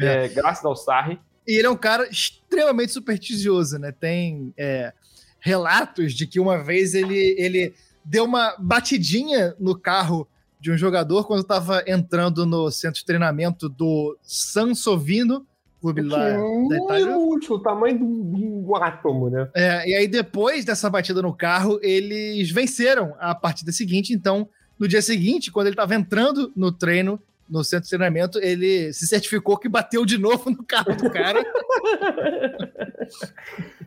[0.00, 0.26] é.
[0.26, 1.18] É, graças ao Sarri.
[1.46, 3.90] E ele é um cara extremamente supersticioso, né?
[3.90, 4.92] Tem é,
[5.40, 10.28] relatos de que uma vez ele, ele deu uma batidinha no carro
[10.60, 15.46] de um jogador quando estava entrando no centro de treinamento do Sansovino,
[15.80, 16.30] clube lá
[16.68, 17.16] da Itália.
[17.18, 19.48] Útil, o tamanho do átomo, né?
[19.54, 24.48] É, e aí depois dessa batida no carro, eles venceram a partida seguinte, então
[24.78, 29.06] no dia seguinte, quando ele estava entrando no treino, no centro de treinamento, ele se
[29.06, 31.42] certificou que bateu de novo no carro do cara.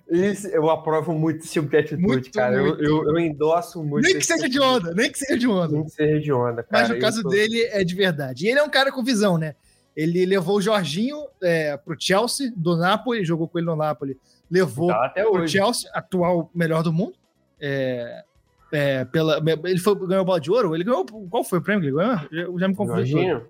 [0.10, 2.62] Isso, eu aprovo muito esse tipo de atitude, muito, cara.
[2.62, 2.84] Muito.
[2.84, 4.04] Eu, eu, eu, endosso muito.
[4.04, 5.74] Nem que seja de onda, nem que seja de onda.
[5.74, 6.84] Nem que seja de onda, cara.
[6.84, 7.30] Mas no caso tô...
[7.30, 8.46] dele é de verdade.
[8.46, 9.56] E ele é um cara com visão, né?
[9.96, 14.18] Ele levou o Jorginho é, para o Chelsea, do Napoli, jogou com ele no Napoli.
[14.50, 17.14] Levou tá para o Chelsea, atual melhor do mundo.
[17.60, 18.24] É,
[18.72, 20.74] é, pela, ele foi, ganhou bola de ouro?
[20.74, 21.06] Ele ganhou.
[21.06, 22.20] Qual foi o prêmio que ele ganhou?
[22.32, 23.12] Eu já me confundi.
[23.12, 23.46] Jorginho?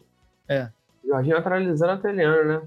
[0.48, 0.70] É.
[1.06, 2.62] Jorginho naturalizando italiano, né?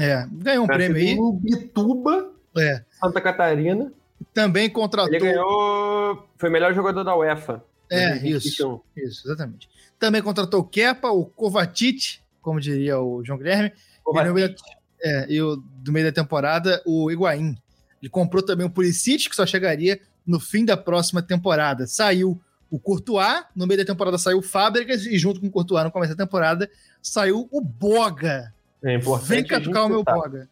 [0.00, 1.16] É, ganhou um prêmio aí.
[1.40, 2.84] Bituba, é.
[3.00, 3.92] Santa Catarina.
[4.32, 5.12] Também contratou.
[5.12, 6.28] Ele ganhou.
[6.36, 7.64] Foi melhor jogador da UEFA.
[7.90, 8.80] É, isso.
[8.96, 9.68] Isso, exatamente.
[9.98, 13.72] Também contratou o Kepa, o Kovacic, como diria o João Guilherme.
[14.06, 14.54] E, no meio da,
[15.02, 17.54] é, e o, do meio da temporada, o Higuaín.
[18.00, 21.86] Ele comprou também o Pulisic, que só chegaria no fim da próxima temporada.
[21.86, 22.40] Saiu
[22.70, 25.90] o Courtois, no meio da temporada saiu o Fábricas, e junto com o Courtois, no
[25.90, 26.70] começo da temporada,
[27.02, 28.52] saiu o Boga.
[28.82, 30.48] É importante Vem catucar o meu Boga.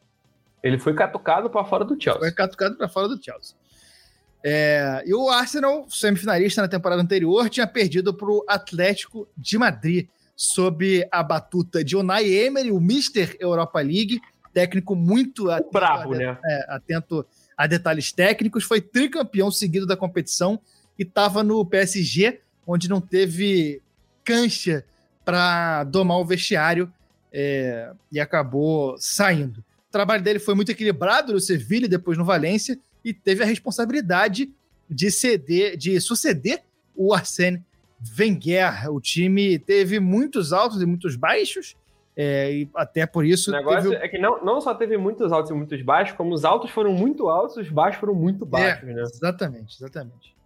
[0.63, 2.21] Ele foi catucado para fora do Chelsea.
[2.21, 3.57] Foi catucado para fora do Chelsea.
[4.45, 10.09] É, e o Arsenal, semifinalista na temporada anterior, tinha perdido para o Atlético de Madrid
[10.37, 14.21] sob a batuta de Unai Emery, o Mister Europa League,
[14.53, 16.39] técnico muito atento, bravo, a, né?
[16.45, 17.27] É, atento
[17.57, 20.61] a detalhes técnicos, foi tricampeão seguido da competição
[20.99, 23.81] e estava no PSG, onde não teve
[24.23, 24.85] cancha
[25.25, 26.93] para domar o vestiário
[27.33, 29.65] é, e acabou saindo.
[29.89, 34.51] O trabalho dele foi muito equilibrado no Sevilha, depois no Valência, e teve a responsabilidade
[34.89, 36.63] de ceder, de suceder
[36.95, 37.65] o Arsène
[38.19, 38.93] Wenger.
[38.93, 41.77] O time teve muitos altos e muitos baixos,
[42.17, 43.51] é, e até por isso.
[43.51, 44.05] O negócio teve...
[44.05, 46.93] é que não, não só teve muitos altos e muitos baixos, como os altos foram
[46.93, 49.03] muito altos, os baixos foram muito é, baixos, é, né?
[49.03, 50.37] Exatamente, exatamente.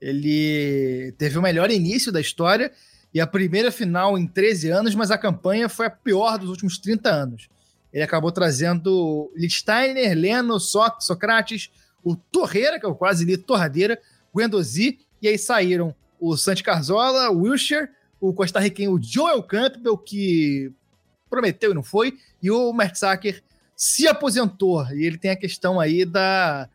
[0.00, 2.70] Ele teve o melhor início da história
[3.14, 6.76] e a primeira final em 13 anos, mas a campanha foi a pior dos últimos
[6.78, 7.48] 30 anos.
[7.90, 11.70] Ele acabou trazendo Lichtsteiner, Leno, Sócrates,
[12.04, 13.98] o Torreira, que eu quase li Torradeira,
[14.36, 17.88] Guendouzi, e aí saíram o Santi Carzola, o Wilshire,
[18.20, 20.72] o costarriquenho Joel Campbell, que
[21.28, 23.42] prometeu e não foi, e o Mertzacker
[23.74, 24.86] se aposentou.
[24.92, 26.68] E ele tem a questão aí da,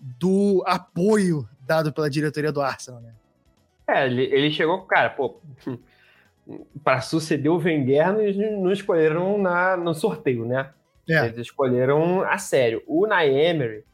[0.00, 3.12] do apoio dado pela diretoria do Arsenal, né?
[3.88, 5.40] É, ele, ele chegou, cara, pô,
[6.82, 8.14] para suceder o Wenger,
[8.58, 10.70] não escolheram na, no sorteio, né?
[11.08, 11.26] É.
[11.26, 12.82] Eles escolheram a sério.
[12.86, 13.84] O Naemery,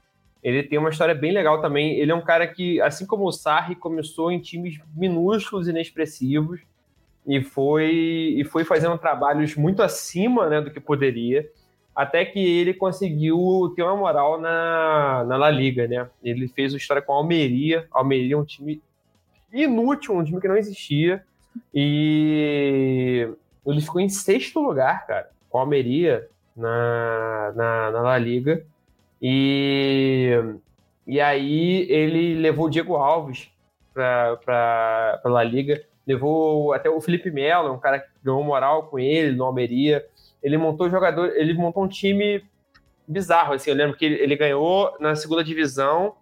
[0.43, 1.99] ele tem uma história bem legal também.
[1.99, 6.61] Ele é um cara que, assim como o Sarri, começou em times minúsculos, inexpressivos,
[7.25, 11.49] e foi, e foi fazendo trabalhos muito acima né, do que poderia,
[11.95, 16.09] até que ele conseguiu ter uma moral na, na La Liga, né?
[16.23, 17.87] Ele fez uma história com a Almeria.
[17.93, 18.83] A Almeria é um time
[19.53, 21.23] inútil, um time que não existia,
[21.73, 23.29] e
[23.67, 28.67] ele ficou em sexto lugar, cara, com a Almeria na, na, na La Liga.
[29.23, 30.33] E,
[31.07, 33.49] e aí ele levou o Diego Alves
[33.95, 39.37] para a Liga, levou até o Felipe Melo, um cara que ganhou moral com ele
[39.37, 40.05] no Almeria.
[40.43, 42.43] Ele montou jogador, ele montou um time
[43.07, 46.15] bizarro, assim, eu lembro que ele, ele ganhou na segunda divisão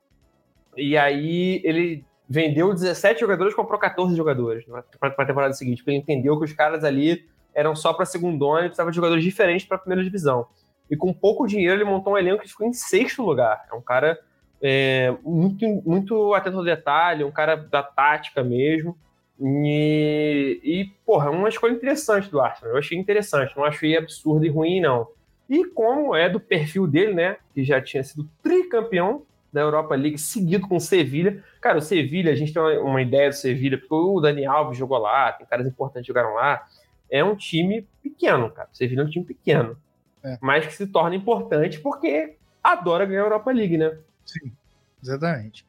[0.76, 4.64] e aí ele vendeu 17 jogadores, comprou 14 jogadores
[4.98, 8.60] para a temporada seguinte, porque ele entendeu que os caras ali eram só para segundona
[8.60, 10.46] e precisava de jogadores diferentes para a primeira divisão.
[10.90, 13.64] E com pouco dinheiro ele montou um elenco que ficou em sexto lugar.
[13.70, 14.18] É um cara
[14.60, 18.96] é, muito, muito atento ao detalhe, um cara da tática mesmo.
[19.40, 22.74] E, e, porra, é uma escolha interessante do Arsenal.
[22.74, 25.08] Eu achei interessante, não achei absurdo e ruim, não.
[25.48, 27.36] E como é do perfil dele, né?
[27.54, 29.22] Que já tinha sido tricampeão
[29.52, 31.42] da Europa League, seguido com o Sevilha.
[31.60, 34.98] Cara, o Sevilha, a gente tem uma, ideia do Sevilha, porque o Dani Alves jogou
[34.98, 36.66] lá, tem caras importantes que jogaram lá
[37.10, 38.68] é um time pequeno, cara.
[38.72, 39.76] Você vira um time pequeno.
[40.22, 40.38] É.
[40.40, 43.96] Mas que se torna importante porque adora ganhar a Europa League, né?
[44.24, 44.52] Sim,
[45.02, 45.66] exatamente.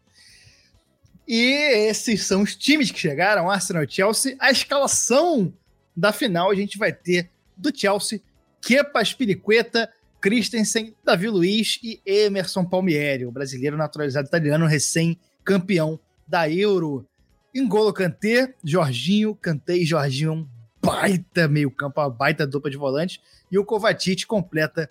[1.27, 4.35] E esses são os times que chegaram, Arsenal e Chelsea.
[4.39, 5.53] A escalação
[5.95, 8.21] da final a gente vai ter do Chelsea,
[8.61, 9.89] Kepa Spiriqueta,
[10.19, 17.07] Christensen, Davi Luiz e Emerson Palmieri, o brasileiro naturalizado italiano recém-campeão da Euro.
[17.53, 20.49] Engolo Kanté, Jorginho, Kanté e Jorginho
[20.81, 23.19] baita meio-campo, uma baita dupla de volantes.
[23.51, 24.89] E o Kovacic completa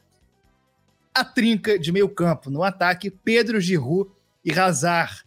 [1.14, 2.50] a trinca de meio-campo.
[2.50, 4.10] No ataque, Pedro Giroud
[4.44, 5.24] e Hazard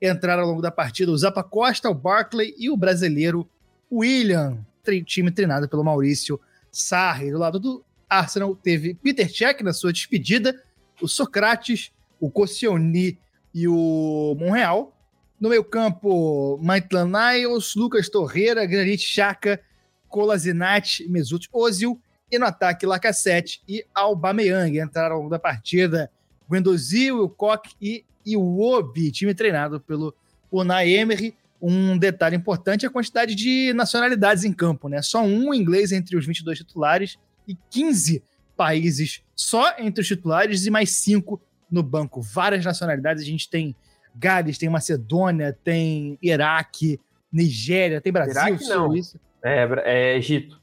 [0.00, 1.10] entraram ao longo da partida.
[1.10, 3.48] O Zapa Costa, o Barkley e o brasileiro
[3.90, 4.64] William,
[5.06, 6.40] time treinado pelo Maurício
[6.70, 7.30] Sarri.
[7.30, 10.60] Do lado do Arsenal teve Peter Cech na sua despedida,
[11.00, 13.18] o Socrates, o Koscielny
[13.54, 14.96] e o Monreal.
[15.40, 19.60] No meio campo, Maitland Niles, Lucas Torreira, Granite Chaka
[20.12, 21.98] Colasinati, Mesut Ozil.
[22.30, 26.10] E no ataque, Lacazette e Aubameyang entraram ao longo da partida.
[26.50, 30.14] Guendouzi, Wilcock e Iwobi, time treinado pelo
[30.50, 31.34] Unai Emery.
[31.60, 35.00] Um detalhe importante é a quantidade de nacionalidades em campo, né?
[35.02, 38.22] Só um inglês entre os 22 titulares e 15
[38.56, 41.40] países só entre os titulares e mais cinco
[41.70, 42.20] no banco.
[42.20, 43.22] Várias nacionalidades.
[43.22, 43.74] A gente tem
[44.14, 47.00] Gales, tem Macedônia, tem Iraque,
[47.32, 48.92] Nigéria, tem Brasil, Iraque, não.
[49.42, 50.60] É, é Egito.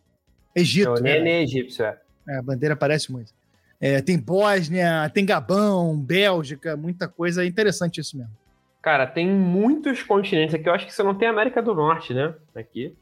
[0.55, 0.89] Egito.
[0.89, 1.97] É, o Nene é egípcio, é.
[2.27, 2.37] é.
[2.37, 3.33] A bandeira parece muito.
[3.81, 7.43] É, tem Bósnia, tem Gabão, Bélgica, muita coisa.
[7.43, 8.31] É interessante isso mesmo.
[8.81, 10.67] Cara, tem muitos continentes aqui.
[10.67, 12.33] Eu acho que você não tem América do Norte, né?
[12.55, 12.95] Aqui.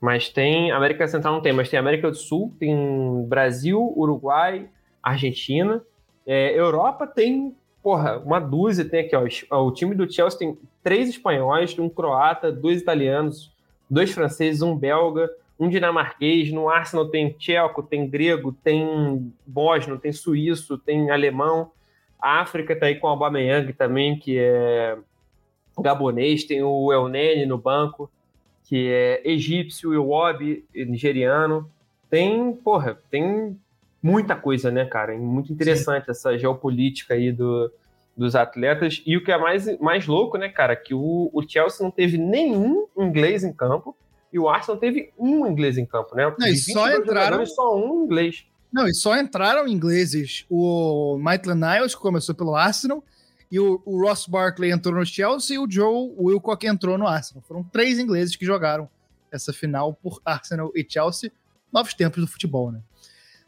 [0.00, 0.70] Mas tem.
[0.70, 4.68] América Central não tem, mas tem América do Sul, tem Brasil, Uruguai,
[5.02, 5.82] Argentina.
[6.26, 8.84] É, Europa tem, porra, uma dúzia.
[8.84, 9.62] Tem aqui, ó.
[9.62, 13.53] O time do Chelsea tem três espanhóis, um croata, dois italianos,
[13.88, 16.52] dois franceses, um belga, um dinamarquês.
[16.52, 21.70] No Arsenal tem tcheco, tem grego, tem bósnio, tem suíço, tem alemão.
[22.20, 24.96] A África tá aí com o Aubameyang também, que é
[25.78, 26.44] gabonês.
[26.44, 28.10] Tem o El Nene no banco,
[28.64, 31.70] que é egípcio, o Iwobi, nigeriano.
[32.08, 33.58] Tem, porra, tem
[34.02, 35.16] muita coisa, né, cara?
[35.16, 36.10] Muito interessante Sim.
[36.10, 37.70] essa geopolítica aí do,
[38.16, 39.02] dos atletas.
[39.04, 42.16] E o que é mais, mais louco, né, cara, que o, o Chelsea não teve
[42.16, 43.96] nenhum inglês em campo
[44.32, 46.34] e o Arsenal teve um inglês em campo, né?
[46.36, 48.44] Não, e só entraram só um inglês.
[48.72, 50.44] Não, e só entraram ingleses.
[50.50, 53.04] O Maitland Niles, que começou pelo Arsenal,
[53.50, 57.44] e o, o, Ross Barkley entrou no Chelsea e o Joe Wilcock entrou no Arsenal.
[57.46, 58.90] Foram três ingleses que jogaram
[59.30, 61.30] essa final por Arsenal e Chelsea.
[61.72, 62.80] Novos tempos do futebol, né?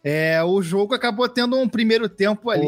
[0.05, 2.65] É, o jogo acabou tendo um primeiro tempo ali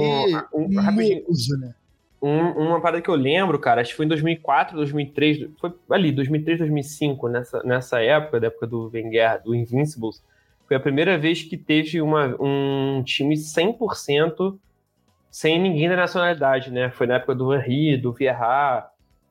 [0.53, 1.75] um, um, né?
[2.21, 6.11] Um, uma parada que eu lembro, cara, acho que foi em 2004, 2003, foi ali,
[6.11, 10.23] 2003, 2005, nessa, nessa época, da época do Wenger, do Invincibles,
[10.67, 14.59] foi a primeira vez que teve uma, um time 100%
[15.31, 16.91] sem ninguém da nacionalidade, né?
[16.91, 18.91] Foi na época do Henry, do Vieira,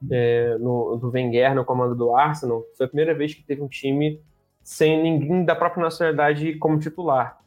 [0.09, 3.67] é, no, do Wenger no comando do Arsenal, foi a primeira vez que teve um
[3.67, 4.21] time
[4.63, 7.39] sem ninguém da própria nacionalidade como titular.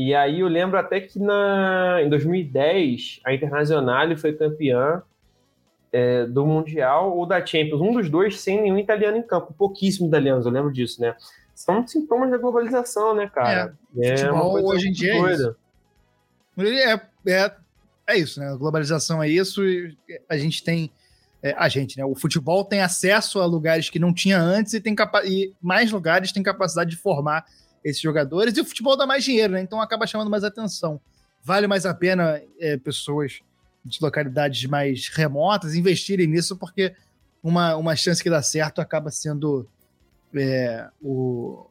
[0.00, 5.02] E aí eu lembro até que na, em 2010 a Internazionale foi campeã
[5.92, 10.06] é, do Mundial ou da Champions, um dos dois sem nenhum italiano em campo, pouquíssimos
[10.06, 11.16] italianos, eu lembro disso, né?
[11.52, 13.76] São sintomas da globalização, né, cara?
[13.98, 15.56] É, é coisa hoje em dia é isso.
[16.60, 17.56] É, é,
[18.06, 18.50] é isso, né?
[18.50, 19.96] A globalização é isso e
[20.28, 20.92] a gente tem
[21.42, 22.04] é, a gente, né?
[22.04, 25.90] O futebol tem acesso a lugares que não tinha antes e, tem capa e mais
[25.90, 27.44] lugares têm capacidade de formar
[27.88, 28.56] esses jogadores.
[28.56, 29.60] E o futebol dá mais dinheiro, né?
[29.60, 31.00] Então acaba chamando mais atenção.
[31.42, 33.40] Vale mais a pena é, pessoas
[33.84, 36.94] de localidades mais remotas investirem nisso, porque
[37.42, 39.66] uma, uma chance que dá certo acaba sendo
[40.34, 41.66] é, o,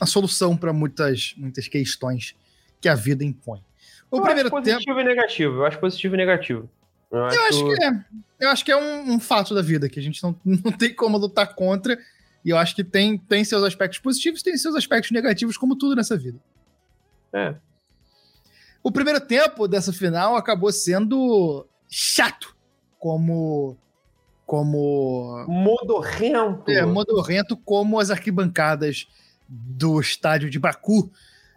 [0.00, 2.34] a solução para muitas, muitas questões
[2.80, 3.62] que a vida impõe.
[4.10, 5.00] O eu primeiro acho positivo tempo...
[5.00, 5.54] e negativo.
[5.56, 6.70] Eu acho positivo e negativo.
[7.10, 8.04] Eu acho, eu acho que é.
[8.38, 10.94] Eu acho que é um, um, fato da vida que a gente não, não tem
[10.94, 11.98] como lutar contra.
[12.46, 15.96] E eu acho que tem, tem seus aspectos positivos tem seus aspectos negativos, como tudo
[15.96, 16.38] nessa vida.
[17.32, 17.56] É.
[18.84, 22.56] O primeiro tempo dessa final acabou sendo chato,
[23.00, 23.76] como.
[24.46, 25.44] Como.
[25.48, 26.70] Modorrento.
[26.70, 29.08] É, modorrento, como as arquibancadas
[29.48, 31.10] do estádio de Baku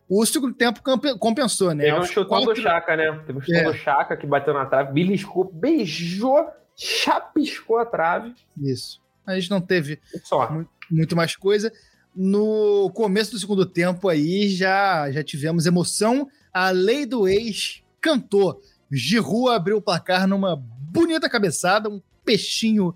[0.09, 0.81] o segundo tempo
[1.19, 1.83] compensou, né?
[1.83, 2.55] Teve um chutão quatro...
[2.55, 3.11] do Chaka, né?
[3.27, 3.63] Teve um chutão é.
[3.65, 8.33] do Chaka que bateu na trave, beliscou, beijou, chapiscou a trave.
[8.59, 8.99] Isso.
[9.23, 10.01] A gente não teve
[10.49, 11.71] muito, muito mais coisa.
[12.15, 16.27] No começo do segundo tempo aí já, já tivemos emoção.
[16.53, 18.61] A lei do ex cantou.
[18.91, 22.95] Giroud abriu o placar numa bonita cabeçada, um peixinho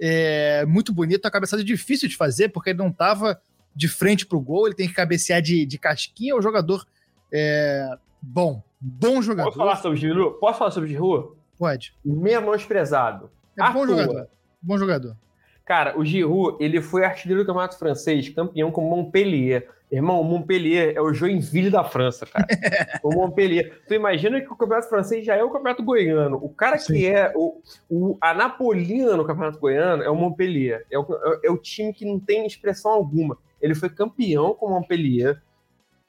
[0.00, 1.26] é, muito bonito.
[1.26, 3.40] A cabeçada difícil de fazer, porque ele não estava
[3.74, 6.86] de frente pro gol, ele tem que cabecear de, de casquinha, é um jogador
[7.32, 9.48] é, bom, bom jogador.
[9.48, 10.38] Posso falar sobre Giroud?
[10.38, 11.36] Posso falar sobre Giroud?
[11.58, 11.94] Pode.
[12.04, 13.30] Menosprezado.
[13.58, 14.28] É bom jogador.
[14.62, 15.16] Bom jogador.
[15.64, 19.66] Cara, o Giroud, ele foi artilheiro do Campeonato Francês, campeão com Montpellier.
[19.90, 22.46] Irmão, o Montpellier é o Joinville da França, cara.
[23.02, 23.80] o Montpellier.
[23.86, 26.36] Tu imagina que o Campeonato Francês já é o Campeonato Goiano.
[26.42, 26.92] O cara Sim.
[26.92, 30.84] que é o, o, a Napolina no Campeonato Goiano é o Montpellier.
[30.90, 31.06] É o,
[31.42, 33.38] é o time que não tem expressão alguma.
[33.60, 35.40] Ele foi campeão com o Montpellier,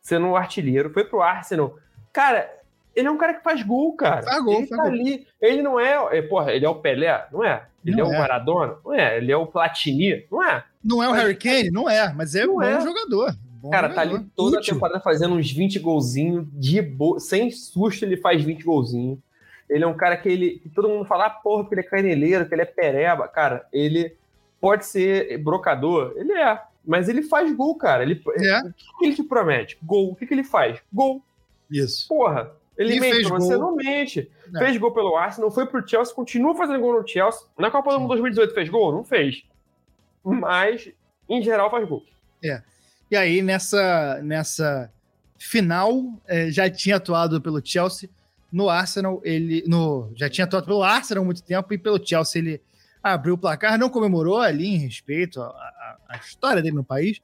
[0.01, 1.77] sendo um artilheiro, foi pro Arsenal.
[2.11, 2.49] Cara,
[2.95, 4.23] ele é um cara que faz gol, cara.
[4.23, 4.93] Faz gol, ele faz tá gol.
[4.93, 5.27] ali.
[5.41, 7.65] Ele não é, é, porra, ele é o Pelé, não é?
[7.85, 9.17] Ele não é, é, o Maradona, não é?
[9.17, 10.63] Ele é o Platini, não é?
[10.83, 12.81] Não é o mas, Harry Kane, não é, mas é um bom é.
[12.81, 13.35] jogador.
[13.61, 14.09] Bom cara, jogador.
[14.09, 14.71] tá ali toda Útil.
[14.71, 17.19] a temporada fazendo uns 20 golzinhos de bo...
[17.19, 19.19] sem susto ele faz 20 golzinhos.
[19.69, 21.83] Ele é um cara que ele que todo mundo fala, ah, porra, que ele é
[21.83, 23.27] caneleiro, que ele é pereba.
[23.27, 24.15] Cara, ele
[24.61, 26.61] pode ser brocador, ele é.
[26.85, 28.03] Mas ele faz gol, cara.
[28.03, 28.59] Ele, é.
[28.59, 29.77] O que ele te promete?
[29.81, 30.11] Gol.
[30.11, 30.79] O que, que ele faz?
[30.93, 31.21] Gol.
[31.69, 32.07] Isso.
[32.07, 32.51] Porra.
[32.77, 33.59] Ele e mente, você gol.
[33.59, 34.29] não mente.
[34.53, 34.59] É.
[34.59, 37.41] Fez gol pelo Arsenal, foi pro Chelsea, continua fazendo gol no Chelsea.
[37.57, 38.91] Na Copa do Mundo 2018 fez gol?
[38.91, 39.43] Não fez.
[40.23, 40.91] Mas,
[41.29, 42.03] em geral, faz gol.
[42.43, 42.61] É.
[43.09, 44.91] E aí, nessa, nessa
[45.37, 48.09] final, é, já tinha atuado pelo Chelsea.
[48.51, 49.63] No Arsenal, ele.
[49.67, 52.61] No, já tinha atuado pelo Arsenal há muito tempo e pelo Chelsea ele
[53.03, 57.21] abriu o placar, não comemorou ali em respeito à, à história dele no país.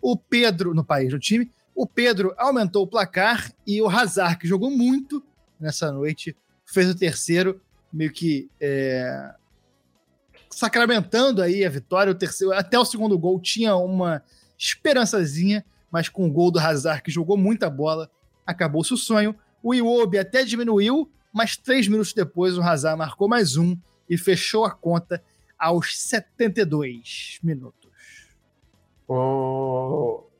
[0.00, 4.48] O Pedro, no país, no time, o Pedro aumentou o placar e o Hazard, que
[4.48, 5.24] jogou muito
[5.60, 7.60] nessa noite, fez o terceiro,
[7.92, 9.32] meio que é,
[10.50, 12.10] sacramentando aí a vitória.
[12.10, 14.24] O terceiro, até o segundo gol tinha uma
[14.58, 18.10] esperançazinha, mas com o gol do Hazard, que jogou muita bola,
[18.44, 19.32] acabou-se o sonho.
[19.62, 23.76] O Iwobi até diminuiu, mas três minutos depois o Hazard marcou mais um
[24.10, 25.22] e fechou a conta
[25.56, 27.88] aos 72 minutos.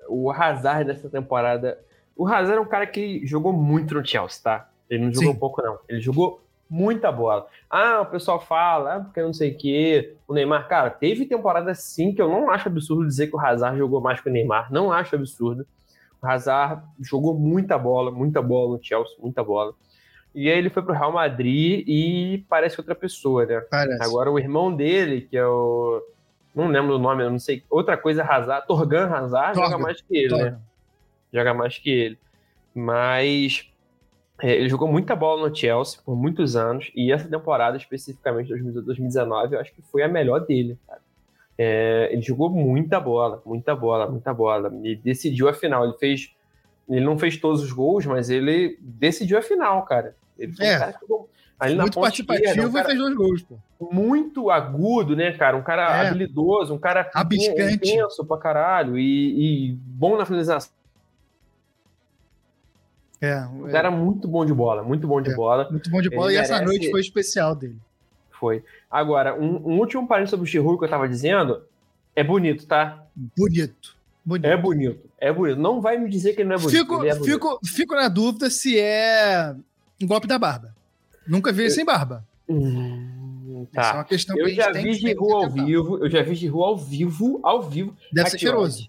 [0.09, 1.78] O Hazard dessa temporada.
[2.16, 4.68] O Hazard é um cara que jogou muito no Chelsea, tá?
[4.89, 5.39] Ele não jogou Sim.
[5.39, 5.78] pouco, não.
[5.89, 7.47] Ele jogou muita bola.
[7.70, 10.16] Ah, o pessoal fala, ah, porque não sei o quê.
[10.26, 13.78] O Neymar, cara, teve temporada sim que eu não acho absurdo dizer que o Hazard
[13.78, 14.72] jogou mais que o Neymar.
[14.72, 15.66] Não acho absurdo.
[16.20, 19.72] O Hazard jogou muita bola, muita bola no Chelsea, muita bola.
[20.35, 23.60] E aí ele foi pro Real Madrid e parece outra pessoa, né?
[23.70, 24.02] Parece.
[24.02, 26.02] Agora o irmão dele, que é o.
[26.59, 27.62] Não lembro o nome, não sei.
[27.70, 28.66] Outra coisa, Hazard.
[28.66, 29.70] Torgan Hazard Torgan.
[29.70, 30.39] joga mais que ele, né?
[30.39, 30.51] Torgan.
[30.51, 30.60] né?
[31.32, 32.18] Joga mais que ele.
[32.74, 33.70] Mas.
[34.43, 36.90] É, ele jogou muita bola no Chelsea por muitos anos.
[36.97, 41.01] E essa temporada, especificamente 2019, eu acho que foi a melhor dele, cara.
[41.56, 44.72] É, ele jogou muita bola, muita bola, muita bola.
[44.82, 45.85] E decidiu a final.
[45.85, 46.35] Ele fez
[46.89, 50.16] ele não fez todos os gols, mas ele decidiu a final, cara.
[50.36, 50.76] Ele foi é.
[50.76, 51.28] um cara que jogou
[51.59, 53.56] ali muito na participativo um e fez dois gols, pô.
[53.93, 55.56] Muito agudo, né, cara?
[55.56, 56.09] Um cara é.
[56.09, 57.74] habilidoso, um cara Abiscante.
[57.74, 60.72] intenso pra caralho e, e bom na finalização.
[63.20, 65.68] É, um cara muito bom de bola, muito bom de é, bola.
[65.70, 67.78] Muito bom de bola, ele e essa noite foi especial dele.
[68.30, 68.62] Foi.
[68.89, 71.62] Agora, um, um último parênteses sobre o Chirru que eu tava dizendo.
[72.14, 73.05] É bonito, tá?
[73.14, 73.97] Bonito.
[74.24, 74.47] bonito.
[74.47, 75.10] É bonito.
[75.18, 75.59] É bonito.
[75.60, 76.78] Não vai me dizer que ele não é bonito.
[76.78, 77.24] Fico, é bonito.
[77.24, 79.55] fico, fico na dúvida se é
[80.01, 80.74] um golpe da barba.
[81.29, 82.25] Nunca vi ele sem barba.
[82.49, 83.99] Hum, Essa é tá.
[83.99, 85.99] uma questão que Eu a gente já tem vi que- Giru que ao vivo.
[86.05, 87.41] Eu já vi Giru ao vivo.
[87.43, 87.95] Ao vivo.
[88.13, 88.89] Deve ser cheiroso.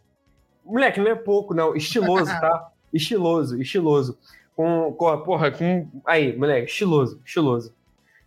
[0.66, 1.76] Moleque, não é pouco, não.
[1.76, 2.72] Estiloso, tá?
[2.94, 4.18] Estiloso, estiloso.
[4.56, 5.88] Com, com, porra, com.
[6.06, 7.74] Aí, moleque, estiloso, estiloso.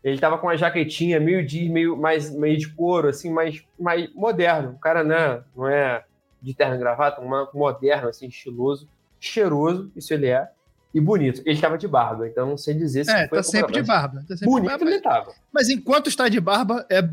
[0.04, 4.12] Ele tava com uma jaquetinha meio de, meio, mais, meio de couro, assim, mais, mais
[4.14, 4.70] moderno.
[4.72, 6.04] O cara, né, não é
[6.40, 8.88] de terno e gravata, uma moderno, assim, estiloso,
[9.20, 10.48] cheiroso, isso ele é,
[10.94, 11.42] e bonito.
[11.44, 14.20] Ele tava de barba, então não sei dizer se É, foi tá sempre de barba.
[14.20, 15.34] Tá sempre de Bonito barba, ele tava.
[15.52, 17.08] Mas enquanto está de barba, é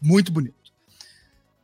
[0.00, 0.54] muito bonito.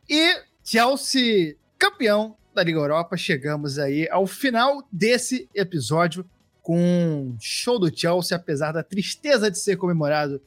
[0.09, 6.25] E Chelsea, campeão da Liga Europa, chegamos aí ao final desse episódio
[6.61, 10.41] com um show do Chelsea, apesar da tristeza de ser comemorado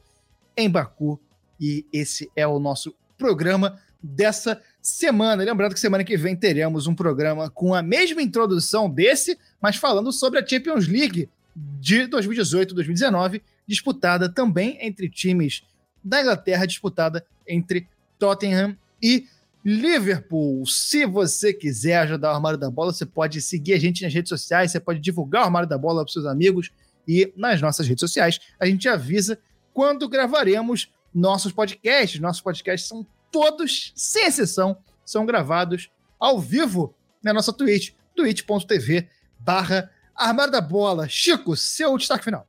[0.57, 1.19] em Baku.
[1.59, 5.43] E esse é o nosso programa dessa semana.
[5.43, 10.11] Lembrando que semana que vem teremos um programa com a mesma introdução desse, mas falando
[10.11, 15.63] sobre a Champions League de 2018-2019, disputada também entre times
[16.03, 19.27] da Inglaterra, disputada entre Tottenham e
[19.63, 20.65] Liverpool.
[20.65, 24.29] Se você quiser ajudar o Armário da Bola, você pode seguir a gente nas redes
[24.29, 26.71] sociais, você pode divulgar o Armário da Bola para seus amigos
[27.07, 29.39] e nas nossas redes sociais a gente avisa
[29.73, 32.19] quando gravaremos nossos podcasts.
[32.19, 35.89] Nossos podcasts são todos, sem exceção, são gravados
[36.19, 39.07] ao vivo na nossa Twitch, twitch.tv
[39.43, 41.07] barra Armário da Bola.
[41.07, 42.45] Chico, seu destaque final.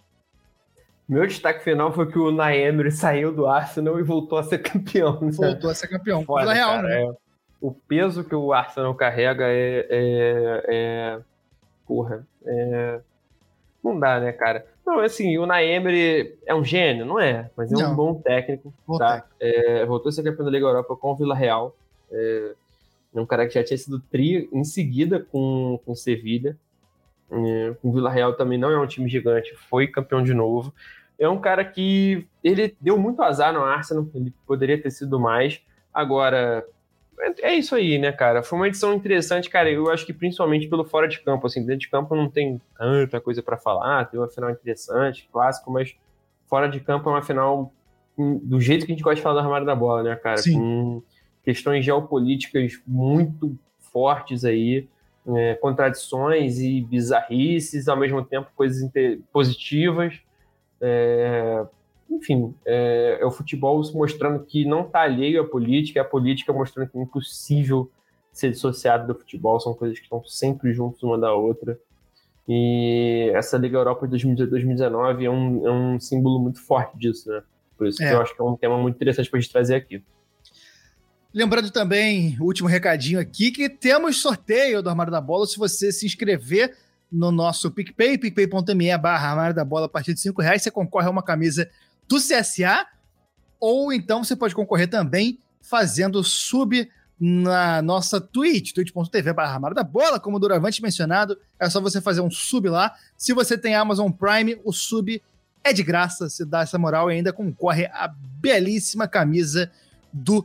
[1.09, 5.21] Meu destaque final foi que o Naemery saiu do Arsenal e voltou a ser campeão.
[5.21, 5.31] né?
[5.33, 6.25] Voltou a ser campeão.
[6.25, 7.05] Foda, Vila Real, cara, né?
[7.05, 7.13] é.
[7.61, 9.87] o peso que o Arsenal carrega é.
[9.91, 11.21] é, é-
[11.87, 12.27] porra.
[12.47, 13.01] é-
[13.83, 14.65] não dá, né, cara?
[14.87, 17.51] Não, assim, o Naemery é um gênio, não é?
[17.57, 17.93] Mas é Não.
[17.93, 18.73] um bom técnico.
[18.87, 19.07] Voltou.
[19.07, 19.25] Tá?
[19.41, 21.75] É, voltou a ser campeão da Liga Europa com o Vila Real.
[22.11, 22.53] É,
[23.15, 26.57] é um cara que já tinha sido tri em seguida com com o Sevilha.
[27.33, 30.73] É, o Vila Real também não é um time gigante, foi campeão de novo.
[31.19, 35.61] É um cara que ele deu muito azar no Arsenal, ele poderia ter sido mais.
[35.93, 36.65] Agora,
[37.21, 38.43] é é isso aí, né, cara?
[38.43, 39.71] Foi uma edição interessante, cara.
[39.71, 43.21] Eu acho que principalmente pelo fora de campo, assim, dentro de campo não tem tanta
[43.21, 44.05] coisa pra falar.
[44.07, 45.95] Teve uma final interessante, clássico, mas
[46.47, 47.73] fora de campo é uma final
[48.17, 50.39] do jeito que a gente gosta de falar do armário da bola, né, cara?
[50.39, 50.55] Sim.
[50.59, 51.03] Com
[51.45, 54.89] questões geopolíticas muito fortes aí,
[55.29, 58.91] é, contradições e bizarrices, ao mesmo tempo coisas
[59.33, 60.21] positivas.
[60.81, 61.65] É,
[62.11, 66.53] enfim, é, é o futebol mostrando que não está alheio à política, é a política
[66.53, 67.91] mostrando que é impossível
[68.33, 71.79] ser dissociado do futebol, são coisas que estão sempre juntas uma da outra.
[72.49, 77.43] E essa Liga Europa de 2018-2019 é um, é um símbolo muito forte disso, né?
[77.77, 78.09] Por isso É.
[78.09, 80.03] que eu acho que é um tema muito interessante para a gente trazer aqui.
[81.35, 85.47] Lembrando também, último recadinho aqui, que temos sorteio do Armário da Bola.
[85.47, 86.77] Se você se inscrever
[87.11, 91.07] no nosso PicPay, picpay.me barra Armário da Bola, a partir de 5 reais, você concorre
[91.07, 91.71] a uma camisa
[92.07, 92.87] do CSA,
[93.59, 96.87] ou então você pode concorrer também fazendo sub
[97.19, 101.99] na nossa Twitch, twitch.tv barra Armário da Bola, como o Duravante mencionado, é só você
[102.03, 102.95] fazer um sub lá.
[103.17, 105.23] Se você tem Amazon Prime, o sub
[105.65, 109.71] é de graça, se dá essa moral e ainda concorre a belíssima camisa
[110.13, 110.45] do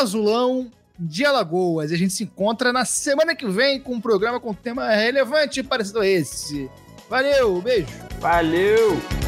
[0.00, 1.90] Azulão de Alagoas.
[1.90, 5.62] E a gente se encontra na semana que vem com um programa com tema relevante
[5.62, 6.70] parecido a esse.
[7.08, 7.88] Valeu, beijo!
[8.20, 9.21] Valeu!